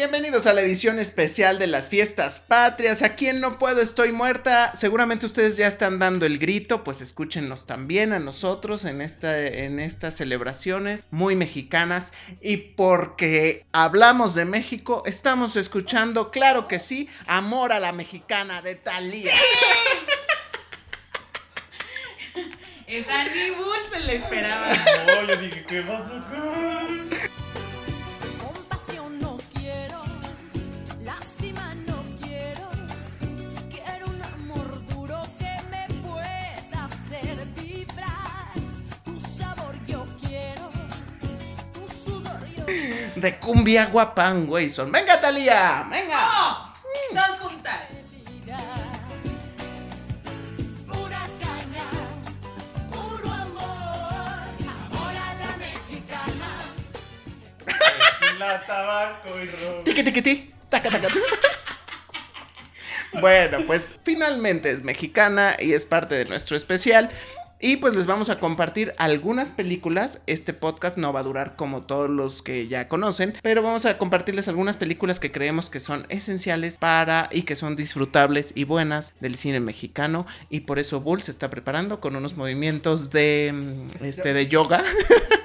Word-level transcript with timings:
bienvenidos 0.00 0.46
a 0.46 0.54
la 0.54 0.62
edición 0.62 0.98
especial 0.98 1.58
de 1.58 1.66
las 1.66 1.90
fiestas 1.90 2.40
patrias. 2.40 3.02
Aquí 3.02 3.26
en 3.26 3.38
No 3.38 3.58
Puedo 3.58 3.82
Estoy 3.82 4.12
Muerta. 4.12 4.74
Seguramente 4.74 5.26
ustedes 5.26 5.58
ya 5.58 5.66
están 5.66 5.98
dando 5.98 6.24
el 6.24 6.38
grito, 6.38 6.82
pues 6.84 7.02
escúchenos 7.02 7.66
también 7.66 8.14
a 8.14 8.18
nosotros 8.18 8.86
en, 8.86 9.02
esta, 9.02 9.38
en 9.38 9.78
estas 9.78 10.16
celebraciones 10.16 11.04
muy 11.10 11.36
mexicanas. 11.36 12.14
Y 12.40 12.56
porque 12.56 13.66
hablamos 13.72 14.34
de 14.34 14.46
México, 14.46 15.02
estamos 15.04 15.56
escuchando, 15.56 16.30
claro 16.30 16.66
que 16.66 16.78
sí, 16.78 17.10
Amor 17.26 17.70
a 17.70 17.78
la 17.78 17.92
Mexicana 17.92 18.62
de 18.62 18.76
Talía. 18.76 19.34
Esa 22.86 23.24
ni 23.24 23.50
Bull 23.50 23.76
se 23.92 24.00
le 24.00 24.16
esperaba. 24.16 24.66
No, 25.06 25.26
yo 25.28 25.36
dije, 25.36 25.62
¿qué 25.68 25.82
vas 25.82 26.10
De 43.16 43.38
cumbia 43.38 43.86
guapán, 43.86 44.46
güey. 44.46 44.70
Son. 44.70 44.90
Venga, 44.90 45.20
Talía, 45.20 45.86
venga. 45.90 46.74
Dos 47.12 47.38
juntas. 47.40 47.80
Puro 52.90 53.32
amor, 53.32 53.68
amor 54.68 55.14
a 55.16 55.34
la 58.38 58.60
tabaco 58.62 59.38
y 59.38 59.46
ron. 59.46 59.84
Tiqui, 59.84 60.02
tiqui, 60.02 60.22
ti. 60.22 60.54
Taca, 60.68 60.90
taca, 60.90 61.08
ta. 61.08 61.14
Bueno, 63.20 63.58
pues 63.66 63.98
finalmente 64.04 64.70
es 64.70 64.82
mexicana 64.82 65.56
y 65.58 65.72
es 65.72 65.84
parte 65.84 66.14
de 66.14 66.24
nuestro 66.26 66.56
especial. 66.56 67.10
Y 67.62 67.76
pues 67.76 67.94
les 67.94 68.06
vamos 68.06 68.30
a 68.30 68.38
compartir 68.38 68.94
algunas 68.96 69.50
películas. 69.50 70.22
Este 70.26 70.54
podcast 70.54 70.96
no 70.96 71.12
va 71.12 71.20
a 71.20 71.24
durar 71.24 71.56
como 71.56 71.82
todos 71.82 72.08
los 72.08 72.40
que 72.40 72.68
ya 72.68 72.88
conocen, 72.88 73.34
pero 73.42 73.62
vamos 73.62 73.84
a 73.84 73.98
compartirles 73.98 74.48
algunas 74.48 74.78
películas 74.78 75.20
que 75.20 75.30
creemos 75.30 75.68
que 75.68 75.78
son 75.78 76.06
esenciales 76.08 76.78
para 76.78 77.28
y 77.30 77.42
que 77.42 77.56
son 77.56 77.76
disfrutables 77.76 78.52
y 78.54 78.64
buenas 78.64 79.12
del 79.20 79.34
cine 79.34 79.60
mexicano. 79.60 80.26
Y 80.48 80.60
por 80.60 80.78
eso 80.78 81.02
Bull 81.02 81.22
se 81.22 81.32
está 81.32 81.50
preparando 81.50 82.00
con 82.00 82.16
unos 82.16 82.34
movimientos 82.34 83.10
de, 83.10 83.52
mm, 83.52 84.04
este, 84.04 84.32
de 84.32 84.46
yoga 84.46 84.82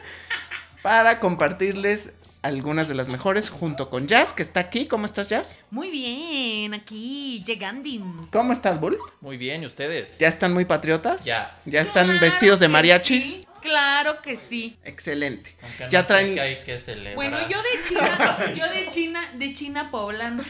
para 0.82 1.20
compartirles 1.20 2.14
algunas 2.46 2.88
de 2.88 2.96
las 2.96 3.10
mejores 3.10 3.50
junto 3.50 3.90
con 3.90 4.08
Jazz, 4.08 4.32
que 4.34 4.44
está 4.44 4.60
aquí. 4.60 4.88
¿Cómo 4.88 5.06
estás, 5.06 5.28
Jazz? 5.28 5.60
Muy 5.72 5.90
bien, 5.90 6.74
aquí 6.74 7.44
llegando. 7.46 8.28
¿Cómo 8.32 8.54
estás, 8.54 8.80
Bull? 8.80 8.98
Muy 9.22 9.38
bien, 9.38 9.64
¿y 9.64 9.66
ustedes? 9.66 10.18
¿Ya 10.20 10.28
están 10.28 10.54
muy 10.54 10.66
patriotas? 10.66 11.26
Ya. 11.26 11.56
¿Ya 11.66 11.82
están 11.82 12.06
Claro 12.08 12.22
vestidos 12.22 12.60
de 12.60 12.68
mariachis? 12.68 13.24
sí, 13.24 13.48
Claro 13.62 14.22
que 14.22 14.38
sí. 14.38 14.78
Excelente. 14.84 15.56
Aunque 15.64 15.88
Ya 15.90 16.02
no 16.02 16.08
sé 16.08 16.14
traen- 16.14 16.34
que 16.36 16.42
hay 16.42 16.64
que 16.64 16.78
celebrar. 16.78 17.16
Bueno, 17.16 17.38
yo 17.50 17.58
de 17.64 17.84
China, 17.88 18.54
yo 18.56 18.70
de 18.70 18.88
China, 18.90 19.22
de 19.34 19.54
China 19.56 19.90
poblana. 19.90 20.44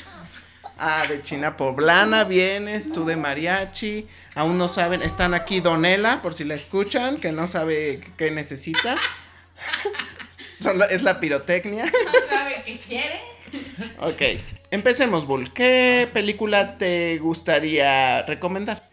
Ah, 0.77 1.05
de 1.07 1.23
China 1.23 1.55
poblana 1.55 2.25
vienes, 2.25 2.91
tú 2.91 3.05
de 3.05 3.15
mariachi. 3.15 4.05
Aún 4.35 4.57
no 4.57 4.67
saben, 4.67 5.01
están 5.01 5.33
aquí 5.33 5.61
Donela, 5.61 6.21
por 6.21 6.33
si 6.33 6.43
la 6.43 6.55
escuchan, 6.55 7.15
que 7.17 7.31
no 7.31 7.47
sabe 7.47 8.01
qué 8.17 8.31
necesita. 8.31 8.97
Son 10.57 10.77
la- 10.79 10.85
es 10.85 11.01
la 11.03 11.19
pirotecnia. 11.19 11.85
¿No 12.05 12.27
sabe 12.29 12.63
qué 12.65 12.79
quiere? 12.79 13.19
Ok, 13.99 14.41
empecemos, 14.71 15.25
Bull. 15.25 15.51
¿Qué 15.53 16.09
película 16.13 16.77
te 16.77 17.17
gustaría 17.19 18.21
recomendar? 18.23 18.87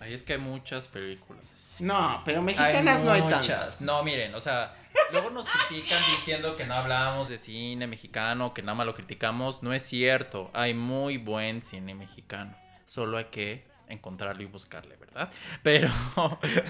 Ahí 0.00 0.14
es 0.14 0.22
que 0.22 0.34
hay 0.34 0.38
muchas 0.38 0.88
películas. 0.88 1.42
No, 1.78 2.22
pero 2.24 2.42
mexicanas 2.42 3.02
no 3.04 3.12
hay 3.12 3.22
muchas. 3.22 3.46
tantas. 3.46 3.82
No, 3.82 4.02
miren, 4.02 4.34
o 4.34 4.40
sea, 4.40 4.74
luego 5.12 5.30
nos 5.30 5.46
critican 5.48 6.02
diciendo 6.16 6.56
que 6.56 6.64
no 6.66 6.74
hablamos 6.74 7.28
de 7.28 7.38
cine 7.38 7.86
mexicano, 7.86 8.52
que 8.54 8.62
nada 8.62 8.74
más 8.74 8.86
lo 8.86 8.94
criticamos. 8.94 9.62
No 9.62 9.72
es 9.72 9.82
cierto. 9.82 10.50
Hay 10.54 10.74
muy 10.74 11.18
buen 11.18 11.62
cine 11.62 11.94
mexicano. 11.94 12.56
Solo 12.84 13.18
hay 13.18 13.26
que 13.26 13.67
encontrarlo 13.88 14.42
y 14.42 14.46
buscarle, 14.46 14.96
¿verdad? 14.96 15.30
Pero 15.62 15.88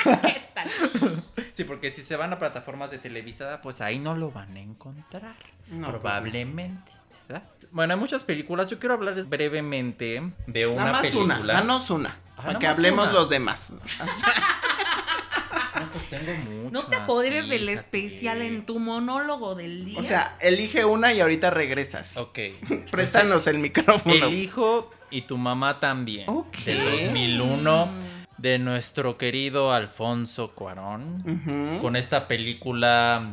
¿Qué 0.03 0.49
tal? 0.55 0.69
sí, 1.53 1.65
porque 1.65 1.91
si 1.91 2.03
se 2.03 2.17
van 2.17 2.33
a 2.33 2.39
plataformas 2.39 2.91
de 2.91 2.99
televisada, 2.99 3.61
pues 3.63 3.81
ahí 3.81 3.99
no 3.99 4.15
lo 4.17 4.31
van 4.31 4.57
a 4.57 4.61
encontrar. 4.61 5.37
No, 5.69 5.89
pues 5.89 6.01
probablemente. 6.01 6.93
¿verdad? 7.29 7.45
Bueno, 7.73 7.95
hay 7.95 8.01
muchas 8.01 8.25
películas. 8.25 8.69
Yo 8.69 8.79
quiero 8.79 8.95
hablarles 8.95 9.29
brevemente 9.29 10.33
de 10.47 10.67
una 10.67 10.77
Nada 10.77 10.93
más 10.93 11.03
película. 11.03 11.39
una, 11.41 11.53
danos 11.53 11.91
una. 11.91 12.17
Ah, 12.37 12.43
para 12.47 12.59
que 12.59 12.67
hablemos 12.67 13.09
una. 13.09 13.19
los 13.19 13.29
demás. 13.29 13.75
No, 15.99 16.09
pues 16.09 16.25
tengo 16.25 16.39
muchas. 16.63 16.73
No 16.73 16.83
te 16.85 16.97
apoderes 16.97 17.49
del 17.49 17.69
especial 17.69 18.43
en 18.43 18.65
tu 18.65 18.79
monólogo 18.79 19.55
del 19.55 19.85
día. 19.85 19.99
O 19.99 20.03
sea, 20.03 20.37
elige 20.41 20.85
una 20.85 21.13
y 21.13 21.21
ahorita 21.21 21.51
regresas. 21.51 22.17
Ok. 22.17 22.39
Préstanos 22.91 23.47
el 23.47 23.59
micrófono. 23.59 24.15
El 24.15 24.35
hijo 24.35 24.91
y 25.11 25.23
tu 25.23 25.37
mamá 25.37 25.81
también. 25.81 26.29
Ok. 26.29 26.59
Del 26.65 26.91
2001. 26.91 28.19
De 28.39 28.59
nuestro 28.59 29.19
querido 29.19 29.73
Alfonso 29.73 30.55
Cuarón. 30.55 31.79
Con 31.81 31.97
esta 31.97 32.29
película, 32.29 33.29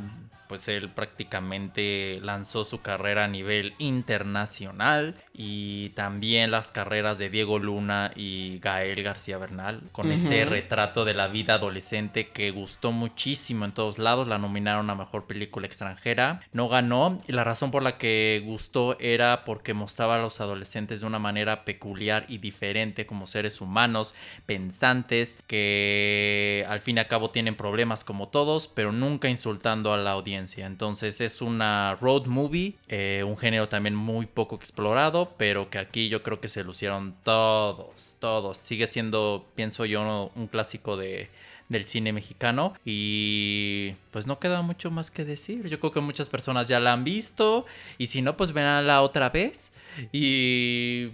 pues 0.48 0.68
él 0.68 0.90
prácticamente 0.90 2.20
lanzó 2.22 2.64
su 2.64 2.82
carrera 2.82 3.26
a 3.26 3.28
nivel 3.28 3.74
internacional 3.78 5.16
y 5.34 5.90
también 5.90 6.52
las 6.52 6.72
carreras 6.72 7.18
de 7.18 7.30
Diego 7.30 7.60
Luna 7.60 8.12
y 8.16 8.60
Gael 8.60 9.04
García 9.04 9.38
Bernal 9.38 9.82
con 9.92 10.12
este 10.12 10.46
retrato 10.46 11.06
de 11.06 11.14
la 11.14 11.28
vida 11.28 11.56
adolescente 11.56 12.30
que 12.30 12.52
gustó 12.52 12.92
muchísimo 12.92 13.66
en 13.66 13.72
todos 13.72 13.98
lados. 13.98 14.28
La 14.28 14.38
nominaron 14.38 14.90
a 14.90 14.96
mejor 14.96 15.26
película 15.26 15.68
extranjera. 15.68 16.42
No 16.52 16.70
ganó 16.70 17.18
y 17.28 17.34
la 17.34 17.44
razón 17.44 17.72
por 17.72 17.84
la 17.84 17.98
que 17.98 18.42
gustó 18.46 18.98
era 19.00 19.44
porque 19.46 19.74
mostraba 19.74 20.16
a 20.16 20.20
los 20.20 20.40
adolescentes 20.42 21.02
de 21.02 21.08
una 21.08 21.20
manera 21.20 21.66
peculiar 21.66 22.26
y 22.28 22.38
diferente 22.38 23.06
como 23.06 23.28
seres 23.28 23.62
humanos, 23.62 24.14
pensantes, 24.46 25.44
que 25.48 26.66
al 26.68 26.82
fin 26.82 26.98
y 26.98 27.00
al 27.00 27.08
cabo 27.08 27.32
tienen 27.32 27.56
problemas 27.56 28.04
como 28.04 28.30
todos, 28.30 28.68
pero 28.68 28.92
nunca 28.92 29.30
insultando 29.30 29.94
a 29.94 29.98
la 29.98 30.12
audiencia. 30.12 30.35
Entonces 30.36 31.22
es 31.22 31.42
una 31.42 31.96
road 32.02 32.26
movie, 32.26 32.76
eh, 32.88 33.24
un 33.26 33.38
género 33.38 33.70
también 33.70 33.96
muy 33.96 34.26
poco 34.26 34.56
explorado, 34.56 35.34
pero 35.38 35.70
que 35.70 35.78
aquí 35.80 36.10
yo 36.10 36.24
creo 36.24 36.40
que 36.40 36.48
se 36.48 36.64
lucieron 36.64 37.16
todos, 37.24 38.16
todos. 38.20 38.58
Sigue 38.60 38.88
siendo, 38.88 39.46
pienso 39.56 39.86
yo, 39.86 40.32
un 40.36 40.48
clásico 40.48 40.98
de 40.98 41.30
del 41.68 41.88
cine 41.88 42.14
mexicano 42.14 42.76
y 42.86 43.96
pues 44.12 44.28
no 44.28 44.38
queda 44.40 44.62
mucho 44.62 44.92
más 44.92 45.10
que 45.10 45.26
decir. 45.26 45.68
Yo 45.68 45.80
creo 45.80 45.92
que 45.92 46.00
muchas 46.00 46.30
personas 46.30 46.68
ya 46.68 46.80
la 46.80 46.94
han 46.94 47.04
visto 47.04 47.66
y 47.98 48.08
si 48.08 48.22
no 48.22 48.38
pues 48.38 48.52
veránla 48.54 49.02
otra 49.02 49.30
vez 49.32 49.76
y 50.12 51.10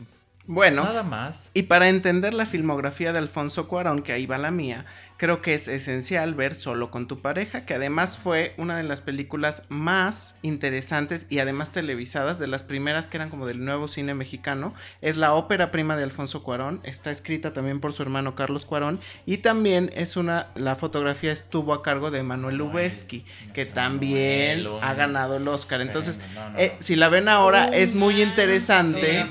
Bueno, 0.48 0.84
nada 0.84 1.04
más. 1.04 1.52
y 1.54 1.64
para 1.64 1.88
entender 1.88 2.34
la 2.34 2.46
filmografía 2.46 3.14
de 3.14 3.20
Alfonso 3.20 3.68
Cuarón, 3.70 4.02
que 4.02 4.12
ahí 4.12 4.26
va 4.26 4.38
la 4.38 4.52
mía, 4.52 4.86
creo 5.22 5.40
que 5.40 5.54
es 5.54 5.68
esencial 5.68 6.34
ver 6.34 6.56
Solo 6.56 6.90
con 6.90 7.08
tu 7.08 7.22
pareja, 7.22 7.64
que 7.64 7.76
además 7.76 8.18
fue 8.18 8.56
una 8.58 8.76
de 8.76 8.82
las 8.82 9.02
películas 9.02 9.68
más 9.70 10.40
interesantes 10.42 11.28
y 11.30 11.38
además 11.38 11.72
televisadas, 11.72 12.40
de 12.40 12.48
las 12.48 12.64
primeras 12.64 13.08
que 13.08 13.18
eran 13.18 13.30
como 13.30 13.46
del 13.46 13.64
nuevo 13.64 13.88
cine 13.88 14.16
mexicano. 14.16 14.74
Es 15.00 15.18
la 15.18 15.36
ópera 15.36 15.70
prima 15.70 15.96
de 15.96 16.06
Alfonso 16.06 16.42
Cuarón, 16.42 16.80
está 16.82 17.12
escrita 17.12 17.54
también 17.54 17.80
por 17.80 17.94
su 17.94 18.02
hermano 18.02 18.34
Carlos 18.34 18.66
Cuarón 18.66 19.00
y 19.28 19.38
también 19.38 19.92
es 19.94 20.18
una, 20.18 20.48
la 20.56 20.76
fotografía 20.76 21.32
estuvo 21.32 21.76
a 21.76 21.84
cargo 21.84 22.10
de 22.10 22.24
Manuel 22.24 22.56
Lubezki, 22.56 23.24
que 23.54 23.68
también 23.68 24.66
ha 24.82 24.96
ganado 24.96 25.38
el 25.38 25.48
Oscar. 25.48 25.82
Entonces, 25.82 26.20
eh, 26.58 26.76
si 26.80 26.96
la 26.96 27.10
ven 27.10 27.30
ahora, 27.30 27.70
Oh, 27.70 27.74
es 27.74 27.94
muy 27.94 28.24
interesante 28.24 29.26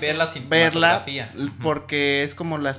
verla 0.49 1.05
porque 1.61 2.23
es 2.23 2.37
como 2.37 2.59
las 2.59 2.79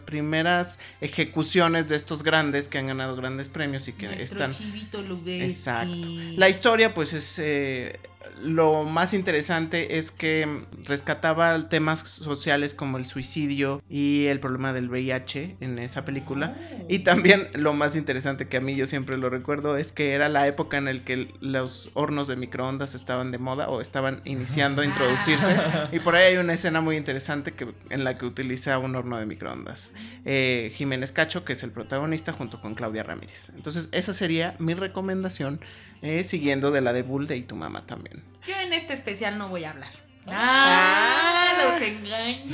primeras 0.00 0.80
ejecuciones 1.00 1.83
de 1.88 1.96
estos 1.96 2.22
grandes 2.22 2.68
que 2.68 2.78
han 2.78 2.86
ganado 2.86 3.16
grandes 3.16 3.48
premios 3.48 3.88
y 3.88 3.92
que 3.92 4.06
Nuestro 4.06 4.24
están 4.24 4.50
chivito 4.50 5.02
Lubeski. 5.02 5.42
exacto 5.44 6.08
la 6.36 6.48
historia 6.48 6.94
pues 6.94 7.12
es 7.12 7.38
eh, 7.38 7.98
lo 8.42 8.84
más 8.84 9.14
interesante 9.14 9.98
es 9.98 10.10
que 10.10 10.64
rescataba 10.86 11.68
temas 11.68 12.00
sociales 12.00 12.74
como 12.74 12.98
el 12.98 13.04
suicidio 13.04 13.82
y 13.88 14.26
el 14.26 14.40
problema 14.40 14.72
del 14.72 14.88
VIH 14.88 15.56
en 15.60 15.78
esa 15.78 16.04
película. 16.04 16.56
Y 16.88 17.00
también 17.00 17.48
lo 17.54 17.72
más 17.72 17.96
interesante 17.96 18.48
que 18.48 18.58
a 18.58 18.60
mí 18.60 18.74
yo 18.76 18.86
siempre 18.86 19.16
lo 19.16 19.30
recuerdo 19.30 19.76
es 19.76 19.92
que 19.92 20.12
era 20.12 20.28
la 20.28 20.46
época 20.46 20.78
en 20.78 20.84
la 20.86 21.04
que 21.04 21.32
los 21.40 21.90
hornos 21.94 22.28
de 22.28 22.36
microondas 22.36 22.94
estaban 22.94 23.32
de 23.32 23.38
moda 23.38 23.68
o 23.68 23.80
estaban 23.80 24.20
iniciando 24.24 24.82
a 24.82 24.84
introducirse. 24.84 25.56
Y 25.92 26.00
por 26.00 26.16
ahí 26.16 26.32
hay 26.32 26.36
una 26.36 26.54
escena 26.54 26.80
muy 26.80 26.96
interesante 26.96 27.52
que, 27.52 27.72
en 27.90 28.04
la 28.04 28.18
que 28.18 28.26
utiliza 28.26 28.78
un 28.78 28.96
horno 28.96 29.18
de 29.18 29.26
microondas. 29.26 29.92
Eh, 30.24 30.72
Jiménez 30.74 31.12
Cacho, 31.12 31.44
que 31.44 31.52
es 31.52 31.62
el 31.62 31.70
protagonista, 31.70 32.32
junto 32.32 32.60
con 32.60 32.74
Claudia 32.74 33.02
Ramírez. 33.02 33.50
Entonces 33.54 33.88
esa 33.92 34.14
sería 34.14 34.56
mi 34.58 34.74
recomendación, 34.74 35.60
eh, 36.04 36.22
siguiendo 36.24 36.70
de 36.70 36.80
la 36.82 36.92
de 36.92 37.02
Bull 37.02 37.26
de 37.26 37.36
y 37.38 37.42
tu 37.42 37.56
mamá 37.56 37.84
también. 37.86 38.22
Yo 38.46 38.54
en 38.60 38.72
este 38.72 38.92
especial 38.92 39.38
no 39.38 39.48
voy 39.48 39.64
a 39.64 39.70
hablar. 39.70 39.90
¡Ah! 40.26 41.48
¡Los 41.62 41.80
engañé! 41.88 42.44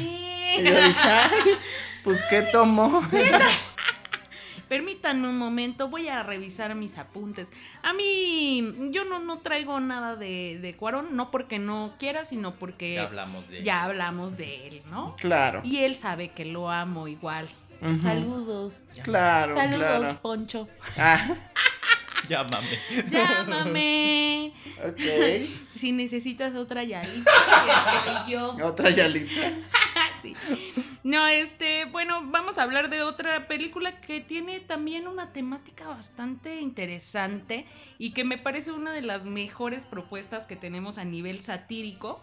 Y 0.58 0.64
yo 0.64 0.75
dije, 0.75 0.94
"Ay, 1.02 1.52
pues 2.05 2.23
qué 2.31 2.43
tomó. 2.43 3.02
Permítanme 4.69 5.26
un 5.29 5.37
momento, 5.37 5.88
voy 5.88 6.06
a 6.06 6.23
revisar 6.23 6.76
mis 6.76 6.97
apuntes. 6.97 7.50
A 7.82 7.93
mí, 7.93 8.73
yo 8.93 9.05
no, 9.05 9.19
no 9.19 9.38
traigo 9.41 9.81
nada 9.81 10.14
de, 10.14 10.61
de 10.61 10.76
Cuarón, 10.76 11.17
no 11.17 11.32
porque 11.32 11.58
no 11.58 11.94
quiera, 11.99 12.25
sino 12.25 12.55
porque 12.55 12.94
Ya 12.94 13.02
hablamos 13.02 13.49
de 13.49 13.62
ya 13.64 13.82
hablamos 13.82 14.37
de 14.37 14.69
él, 14.69 14.82
¿no? 14.88 15.17
Claro, 15.17 15.61
Y 15.64 15.79
él 15.79 15.97
sabe 15.97 16.29
que 16.29 16.44
lo 16.44 16.70
amo 16.70 17.08
igual. 17.08 17.49
Saludos. 18.00 18.82
claro, 19.02 19.55
Saludos, 19.55 19.81
claro. 19.99 20.19
Poncho. 20.23 20.69
Ah, 20.97 21.26
Ya 22.31 22.44
mame. 22.44 22.79
Llámame. 23.11 24.53
ok. 24.87 25.49
Si 25.75 25.91
necesitas 25.91 26.55
otra 26.55 26.85
Yalitza, 26.85 27.31
estoy 28.06 28.32
yo. 28.32 28.56
Otra 28.62 28.91
Yalitza. 28.91 29.50
Sí. 30.23 30.37
No, 31.03 31.27
este, 31.29 31.87
bueno, 31.87 32.21
vamos 32.27 32.59
a 32.59 32.62
hablar 32.62 32.91
de 32.91 33.03
otra 33.03 33.49
película 33.49 34.03
que 34.03 34.21
tiene 34.21 34.61
también 34.61 35.09
una 35.09 35.32
temática 35.32 35.88
bastante 35.88 36.61
interesante 36.61 37.65
y 37.99 38.11
que 38.12 38.23
me 38.23 38.37
parece 38.37 38.71
una 38.71 38.93
de 38.93 39.00
las 39.00 39.25
mejores 39.25 39.87
propuestas 39.87 40.44
que 40.44 40.56
tenemos 40.56 40.99
a 40.99 41.06
nivel 41.06 41.43
satírico, 41.43 42.23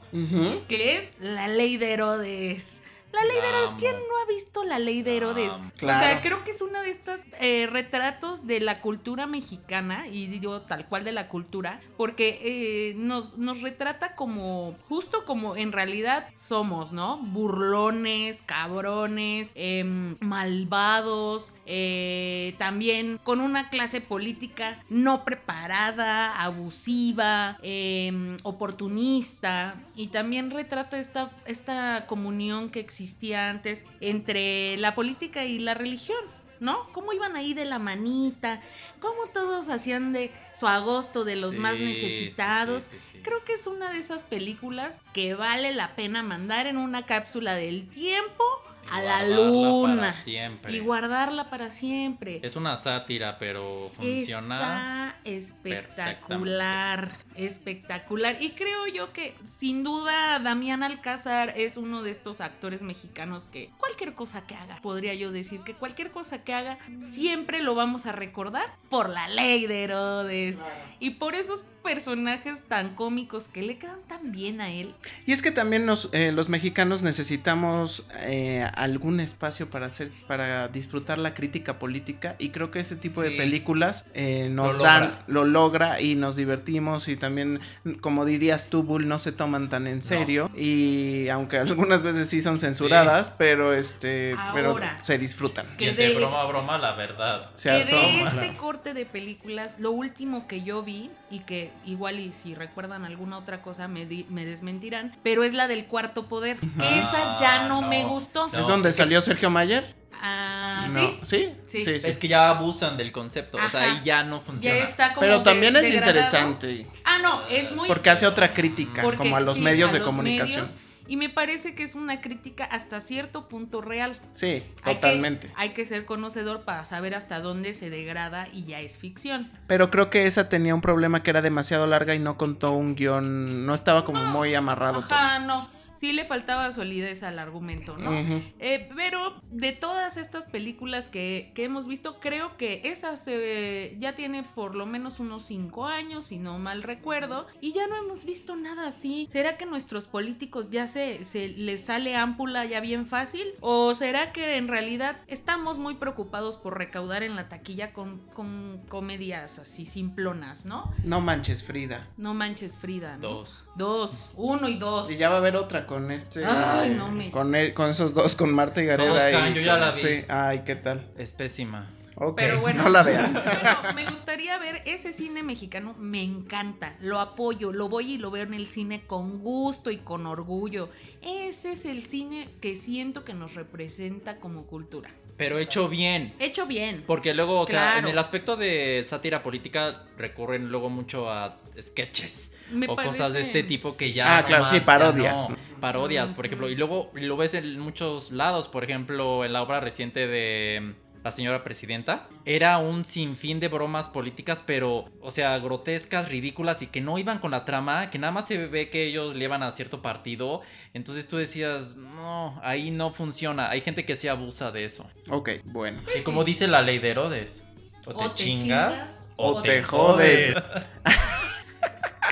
que 0.70 0.98
es 0.98 1.12
La 1.20 1.48
Ley 1.48 1.78
de 1.78 1.94
Herodes. 1.94 2.84
La 3.14 3.24
Ley 3.24 3.38
de 3.42 3.48
Herodes, 3.50 3.70
Amo. 3.70 3.80
¿quién 3.80 3.94
no 3.96 4.22
ha 4.24 4.28
visto 4.28 4.64
La 4.64 4.80
Ley 4.80 5.02
de 5.02 5.18
Herodes? 5.18 5.52
Amo. 5.54 5.72
O 5.74 5.78
Claro. 5.78 6.00
sea, 6.00 6.22
creo 6.22 6.44
que 6.44 6.52
es 6.52 6.62
una 6.62 6.82
de 6.82 6.90
estas 6.92 7.26
eh, 7.40 7.68
retratos 7.72 8.46
de 8.48 8.60
la 8.60 8.82
cultura 8.82 9.26
mexicana, 9.28 10.08
y 10.08 10.28
digo 10.28 10.62
tal 10.62 10.86
cual 10.88 11.04
de 11.04 11.12
la 11.14 11.28
cultura, 11.30 11.80
porque 11.98 12.40
eh, 12.44 12.94
nos, 12.96 13.38
nos 13.38 13.62
retrata 13.62 14.16
como, 14.16 14.76
justo 14.88 15.26
como 15.26 15.56
en 15.56 15.72
realidad 15.72 16.28
somos, 16.36 16.92
¿no? 16.92 17.18
Burlones, 17.18 18.44
cabrones, 18.46 19.52
em, 19.56 20.16
malvados, 20.20 21.54
eh, 21.66 22.56
también 22.58 23.20
con 23.24 23.40
una 23.42 23.70
clase 23.70 24.02
política 24.02 24.84
no 24.90 25.24
preparada, 25.26 26.42
abusiva, 26.44 27.58
em, 27.64 28.38
oportunista, 28.44 29.76
y 29.96 30.08
también 30.08 30.52
retrata 30.52 31.00
esta, 31.00 31.32
esta 31.46 32.06
comunión 32.08 32.70
que 32.70 32.80
existía 32.98 33.50
antes 33.50 33.86
entre 34.02 34.76
la 34.78 34.96
política 34.96 35.46
y 35.46 35.60
la 35.60 35.74
religión. 35.74 36.18
¿No? 36.60 36.92
¿Cómo 36.92 37.14
iban 37.14 37.36
ahí 37.36 37.54
de 37.54 37.66
la 37.66 37.78
manita? 37.78 38.62
¿Cómo 39.00 39.28
todos 39.32 39.70
hacían 39.70 40.12
de 40.12 40.32
su 40.56 40.66
agosto 40.66 41.24
de 41.24 41.36
los 41.36 41.56
más 41.58 41.78
necesitados? 41.78 42.88
sí, 42.90 42.98
sí. 43.12 43.20
Creo 43.22 43.44
que 43.44 43.54
es 43.54 43.68
una 43.68 43.92
de 43.92 44.00
esas 44.00 44.24
películas 44.24 45.04
que 45.14 45.36
vale 45.36 45.72
la 45.72 45.96
pena 45.96 46.24
mandar 46.24 46.66
en 46.66 46.78
una 46.78 47.06
cápsula 47.06 47.54
del 47.54 47.88
tiempo 47.88 48.44
a 48.92 49.02
la 49.02 49.28
luna 49.28 49.96
para 49.98 50.14
siempre. 50.14 50.74
y 50.74 50.80
guardarla 50.80 51.50
para 51.50 51.70
siempre. 51.70 52.40
Es 52.44 52.56
una 52.56 52.76
sátira, 52.76 53.38
pero 53.40 53.92
funciona. 53.96 54.56
Está 54.56 55.16
espectacular, 55.24 57.12
espectacular. 57.36 58.38
Y 58.42 58.52
creo 58.52 58.88
yo 58.88 59.14
que 59.14 59.36
sin 59.44 59.84
duda 59.84 60.40
Damián 60.40 60.84
Alcázar 60.84 61.54
es 61.56 61.78
uno 61.78 62.04
de 62.04 62.12
estos 62.12 62.42
actores 62.42 62.82
mexicanos 62.82 63.46
que 63.48 63.72
cualquier 63.78 64.14
cosa 64.14 64.46
que 64.46 64.56
haga, 64.56 64.80
podría 64.82 65.14
yo 65.14 65.32
decir 65.32 65.62
que 65.62 65.74
cualquier 65.74 66.12
cosa 66.12 66.44
que 66.44 66.54
haga, 66.54 66.78
siempre 67.02 67.62
lo 67.62 67.76
vamos 67.76 68.06
a 68.06 68.12
recordar 68.12 68.76
por 68.90 69.10
la 69.10 69.28
ley 69.28 69.68
de 69.68 69.84
Herodes. 69.84 70.60
Y 71.00 71.12
por 71.12 71.36
esos 71.36 71.66
personajes 71.88 72.64
tan 72.68 72.96
cómicos 72.96 73.48
que 73.48 73.62
le 73.62 73.78
quedan 73.78 74.00
tan 74.10 74.34
bien 74.34 74.60
a 74.60 74.70
él. 74.70 74.94
Y 75.26 75.32
es 75.32 75.42
que 75.42 75.52
también 75.52 75.86
nos, 75.86 76.10
eh, 76.12 76.34
los 76.34 76.50
mexicanos 76.50 77.02
necesitamos 77.02 78.06
eh, 78.20 78.68
algún 78.76 79.22
espacio 79.22 79.70
para 79.70 79.88
hacer, 79.88 80.12
para 80.28 80.68
disfrutar 80.68 81.18
la 81.18 81.34
crítica 81.34 81.80
política 81.80 82.36
y 82.40 82.50
creo 82.50 82.72
que 82.72 82.80
ese 82.80 82.98
tipo 82.98 83.22
de 83.22 83.32
películas 83.32 84.06
eh, 84.14 84.50
nos 84.52 84.78
Lo 84.78 84.84
dan, 84.84 85.02
logra. 85.04 85.24
lo 85.28 85.46
logra 85.46 86.02
y 86.02 86.16
nos 86.16 86.36
divertimos 86.36 87.08
y 87.08 87.16
también, 87.16 87.62
como 88.02 88.26
dirías 88.26 88.68
tú, 88.70 88.84
Bull, 88.84 89.08
no 89.08 89.18
se 89.18 89.32
toman 89.32 89.70
tan 89.70 89.88
en 89.88 90.02
serio 90.02 90.52
y 90.58 91.30
aunque 91.30 91.58
algunas 91.58 92.04
veces 92.04 92.28
sí 92.28 92.42
son 92.42 92.60
censuradas, 92.60 93.30
pero 93.30 93.72
este, 93.74 94.36
pero 94.54 94.76
se 95.02 95.18
disfrutan. 95.18 95.66
Que 95.78 95.94
de- 95.94 96.16
broma 96.16 96.42
a 96.42 96.46
broma, 96.46 96.78
la 96.78 96.96
verdad. 96.96 97.50
Se 97.54 97.70
que 97.70 97.76
de 97.86 98.24
este 98.24 98.58
corte 98.58 98.94
de 98.94 99.06
películas, 99.06 99.78
lo 99.80 99.92
último 99.92 100.48
que 100.48 100.64
yo 100.64 100.84
vi, 100.84 101.10
y 101.30 101.40
que 101.40 101.72
igual 101.86 102.20
y 102.20 102.34
si 102.34 102.56
recuerdan 102.56 103.06
alguna 103.06 103.38
otra 103.38 103.62
cosa 103.62 103.88
me, 103.88 104.06
di- 104.06 104.26
me 104.30 104.46
desmentirán, 104.46 105.16
pero 105.24 105.44
es 105.44 105.54
la 105.54 105.68
del 105.68 105.86
cuarto 105.86 106.28
poder, 106.28 106.58
que 106.58 107.00
esa 107.00 107.38
ya 107.40 107.68
no, 107.68 107.82
no. 107.82 107.88
me 107.88 108.04
gustó. 108.06 108.48
No. 108.50 108.60
¿Es 108.60 108.68
donde 108.68 108.92
salió 108.92 109.22
Sergio 109.22 109.50
Mayer? 109.50 109.96
Ah, 110.20 110.88
No. 110.90 111.00
sí, 111.00 111.20
¿Sí? 111.24 111.54
Sí. 111.68 111.82
Sí, 111.84 112.00
sí. 112.00 112.08
Es 112.08 112.18
que 112.18 112.28
ya 112.28 112.50
abusan 112.50 112.98
del 112.98 113.12
concepto. 113.12 113.58
O 113.64 113.70
sea, 113.70 113.82
ahí 113.84 114.02
ya 114.04 114.24
no 114.24 114.40
ya 114.40 114.46
funciona. 114.46 114.78
está 114.80 115.10
como 115.14 115.20
Pero 115.22 115.38
de- 115.40 115.44
también 115.44 115.76
es 115.76 115.84
degradado. 115.84 116.12
interesante 116.12 116.88
Ah, 117.06 117.20
no, 117.20 117.46
es 117.48 117.72
muy... 117.76 117.88
porque 117.88 118.10
hace 118.10 118.26
otra 118.26 118.54
crítica 118.54 119.04
porque 119.04 119.18
como 119.20 119.36
a 119.38 119.40
los 119.40 119.58
sí, 119.58 119.62
medios 119.62 119.90
a 119.92 119.94
de 119.94 120.00
los 120.00 120.08
comunicación. 120.08 120.66
medios, 120.66 120.82
y 121.08 121.18
me 121.18 121.30
parece 121.30 121.74
que 121.76 121.84
es 121.84 121.96
una 121.96 122.22
crítica 122.22 122.66
hasta 122.66 123.00
cierto 123.00 123.48
punto 123.48 123.82
real. 123.82 124.20
Sí, 124.34 124.64
Hay 124.84 124.96
que- 124.96 125.02
totalmente. 125.02 125.52
hay 125.56 125.70
que 125.70 125.86
ser 125.86 126.06
conocedor 126.06 126.62
para 126.62 126.86
saber 126.86 127.16
hasta 127.16 127.40
dónde 127.40 127.74
se 127.74 127.90
degrada 127.90 128.48
y 128.54 128.66
ya 128.66 128.80
es 128.82 128.98
ficción. 128.98 129.52
Pero 129.68 129.90
creo 129.92 130.10
que 130.10 130.26
esa 130.26 130.50
tenía 130.50 130.76
un 130.76 130.82
problema 130.82 131.24
que 131.24 131.30
era 131.30 131.42
demasiado 131.42 131.88
larga 131.88 132.16
y 132.16 132.20
no 132.20 132.38
contó 132.38 132.72
un 132.72 132.96
guion, 132.96 133.66
no 133.66 133.74
estaba 133.74 134.06
como 134.06 134.24
muy 134.26 134.54
amarrado 134.56 135.00
Ajá, 135.00 135.40
no. 135.40 135.70
Sí 135.98 136.14
le 136.14 136.26
faltaba 136.26 136.72
solidez 136.72 137.24
al 137.24 137.40
argumento. 137.40 137.98
¿no? 137.98 138.12
Eh, 138.60 138.90
pero 138.96 139.42
de 139.52 139.72
todas 139.72 140.16
estas 140.18 140.46
películas 140.46 141.10
que, 141.10 141.52
que 141.56 141.64
hemos 141.64 141.88
visto, 141.88 142.20
creo 142.20 142.56
que 142.58 142.82
esa 142.86 143.18
se- 143.18 143.96
ya 144.00 144.14
tiene 144.16 144.44
por 144.44 144.76
lo 144.76 144.86
menos 144.86 145.20
unos 145.20 145.44
cinco 145.44 145.86
años, 145.88 146.26
si 146.26 146.38
no 146.38 146.60
mal 146.60 146.84
recuerdo, 146.84 147.48
y 147.62 147.74
ya 147.74 147.88
no 147.88 147.96
hemos 147.98 148.26
visto 148.26 148.56
nada 148.56 148.88
así. 148.88 149.28
¿Será 149.32 149.58
que 149.58 149.66
nuestros 149.66 150.08
políticos 150.08 150.70
ya 150.70 150.88
se, 150.88 151.24
se 151.24 151.48
les 151.50 151.86
sale 151.86 152.16
ámpula 152.16 152.66
ya 152.66 152.80
bien 152.80 153.06
fácil? 153.08 153.48
¿O 153.62 153.96
será 153.96 154.32
que 154.32 154.58
en 154.58 154.68
realidad 154.68 155.18
estamos 155.28 155.80
muy 155.80 155.96
preocupados 155.96 156.58
por 156.58 156.78
recaudar 156.78 157.24
en 157.24 157.36
la 157.36 157.50
taquilla 157.50 157.92
con, 157.94 158.20
con 158.36 158.82
comedias 158.88 159.58
así 159.58 159.86
simplonas, 159.88 160.66
¿no? 160.66 160.94
No 161.04 161.22
manches, 161.22 161.64
Frida. 161.64 162.08
No 162.18 162.34
manches 162.36 162.78
Frida, 162.78 163.18
¿no? 163.18 163.28
Dos. 163.30 163.64
Dos, 163.76 164.30
uno 164.36 164.68
y 164.70 164.76
dos. 164.78 165.10
Y 165.10 165.18
ya 165.18 165.30
va 165.30 165.36
a 165.36 165.38
haber 165.40 165.56
otra 165.56 165.87
con 165.88 166.12
este. 166.12 166.46
Ay, 166.46 166.92
no 166.92 167.10
me- 167.10 167.32
Con, 167.32 167.56
e- 167.56 167.74
con 167.74 167.90
esos 167.90 168.14
dos, 168.14 168.36
con 168.36 168.54
Marta 168.54 168.82
y 168.84 168.86
Gareda. 168.86 169.32
Todos 169.32 169.50
y 169.50 169.54
yo 169.56 169.62
ya 169.62 169.78
la 169.78 169.92
vi. 169.92 170.02
Sí, 170.02 170.24
ay, 170.28 170.62
¿qué 170.66 170.76
tal? 170.76 171.08
Es 171.18 171.32
pésima. 171.34 171.90
Ok, 172.20 172.36
Pero 172.38 172.60
bueno. 172.62 172.84
no 172.84 172.90
la 172.90 173.04
vean. 173.04 173.32
Bueno, 173.44 173.94
me 173.96 174.06
gustaría 174.10 174.58
ver 174.58 174.82
ese 174.86 175.14
cine 175.14 175.44
mexicano, 175.44 175.94
me 176.00 176.24
encanta, 176.24 176.96
lo 177.00 177.20
apoyo, 177.20 177.72
lo 177.72 177.90
voy 177.90 178.14
y 178.14 178.18
lo 178.18 178.32
veo 178.32 178.42
en 178.44 178.56
el 178.56 178.68
cine 178.68 179.04
con 179.06 179.40
gusto 179.40 179.92
y 179.92 179.98
con 179.98 180.26
orgullo. 180.26 180.90
Ese 181.22 181.74
es 181.74 181.86
el 181.86 182.02
cine 182.02 182.50
que 182.60 182.76
siento 182.76 183.24
que 183.24 183.34
nos 183.36 183.54
representa 183.54 184.38
como 184.38 184.66
cultura. 184.66 185.12
Pero 185.38 185.60
hecho 185.60 185.88
bien. 185.90 186.34
Hecho 186.40 186.66
bien. 186.66 187.04
Porque 187.06 187.36
luego, 187.36 187.60
o 187.62 187.66
sea, 187.68 187.92
Claro. 187.92 188.00
en 188.00 188.08
el 188.14 188.18
aspecto 188.18 188.58
de 188.58 189.06
sátira 189.08 189.44
política 189.44 189.96
recurren 190.18 190.70
luego 190.70 190.90
mucho 190.90 191.30
a 191.30 191.60
sketches 191.80 192.52
Me 192.72 192.88
o 192.88 192.96
cosas 192.96 193.34
de 193.34 193.42
este 193.42 193.64
tipo 193.64 193.96
que 193.96 194.14
ya 194.14 194.38
Ah, 194.40 194.46
claro, 194.46 194.66
sí, 194.66 194.80
parodias. 194.82 195.50
no. 195.50 195.58
parodias, 195.80 196.34
por 196.34 196.46
ejemplo, 196.46 196.70
y 196.70 196.76
luego 196.76 197.12
lo 197.14 197.38
ves 197.38 197.54
en 197.54 197.80
muchos 197.80 198.32
lados, 198.32 198.68
por 198.68 198.84
ejemplo, 198.84 199.46
en 199.46 199.54
la 199.54 199.62
obra 199.62 199.80
reciente 199.80 200.28
de 200.28 200.96
la 201.24 201.32
señora 201.32 201.64
presidenta, 201.64 202.30
era 202.46 202.78
un 202.78 203.04
sinfín 203.04 203.60
de 203.60 203.68
bromas 203.68 204.08
políticas, 204.08 204.64
pero, 204.66 205.06
o 205.22 205.30
sea, 205.32 205.58
grotescas, 205.60 206.30
ridículas 206.30 206.82
y 206.82 206.88
que 206.88 207.02
no 207.02 207.18
iban 207.18 207.40
con 207.40 207.52
la 207.52 207.66
trama, 207.66 208.10
que 208.10 208.18
nada 208.18 208.32
más 208.32 208.48
se 208.48 208.68
ve 208.68 208.90
que 208.90 209.06
ellos 209.08 209.36
le 209.36 209.44
iban 209.44 209.62
a 209.62 209.72
cierto 209.72 210.02
partido, 210.02 210.62
entonces 210.94 211.28
tú 211.28 211.36
decías, 211.38 211.96
no, 211.96 212.58
ahí 212.64 212.92
no 212.92 213.12
funciona, 213.12 213.70
hay 213.70 213.82
gente 213.82 214.06
que 214.06 214.16
se 214.16 214.30
abusa 214.30 214.72
de 214.72 214.86
eso. 214.86 215.10
Ok, 215.30 215.50
bueno. 215.66 216.02
Y 216.18 216.22
como 216.22 216.44
dice 216.46 216.68
la 216.68 216.82
ley 216.82 217.00
de 217.00 217.10
Herodes, 217.10 217.68
o 218.06 218.14
te, 218.16 218.24
O 218.26 218.32
te 218.32 218.36
chingas, 218.36 219.30
o 219.36 219.62
te 219.62 219.84
jodes. 219.84 220.56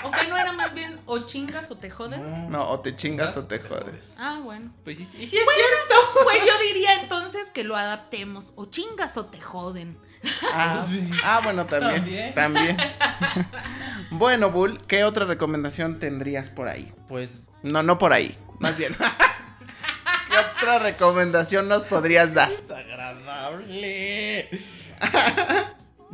O 0.04 0.12
que 0.12 0.28
no 0.28 0.38
era 0.38 0.54
más 0.54 0.74
bien 0.74 0.95
¿O 1.08 1.20
chingas 1.20 1.70
o 1.70 1.78
te 1.78 1.92
joden? 1.92 2.50
No, 2.50 2.68
o 2.70 2.80
te 2.80 2.96
chingas 2.96 3.38
o 3.38 3.46
te 3.46 3.60
jodes. 3.60 4.16
Ah, 4.18 4.40
bueno. 4.44 4.74
Pues 4.84 4.98
sí, 4.98 5.08
y 5.20 5.28
sí 5.28 5.38
es 5.38 5.44
Pues 6.24 6.40
yo 6.46 6.60
diría 6.66 7.02
entonces 7.02 7.48
que 7.54 7.64
lo 7.64 7.76
adaptemos. 7.76 8.52
O 8.56 8.66
chingas 8.66 9.16
o 9.18 9.28
te 9.28 9.40
joden. 9.40 10.00
Ah, 10.52 10.84
ah, 11.24 11.42
bueno, 11.44 11.68
también. 11.68 12.34
También. 12.34 12.78
bueno, 14.10 14.50
Bull, 14.50 14.82
¿qué 14.88 15.04
otra 15.04 15.26
recomendación 15.26 16.00
tendrías 16.00 16.50
por 16.50 16.68
ahí? 16.68 16.92
Pues 17.08 17.42
No, 17.62 17.84
no 17.84 18.00
por 18.00 18.14
ahí. 18.14 18.36
Más 18.60 18.78
bien. 18.78 18.96
¿Qué 20.30 20.38
otra 20.38 20.80
recomendación 20.80 21.68
nos 21.68 21.86
podrías 21.86 22.34
dar? 22.34 22.50
desagradable. 22.50 24.50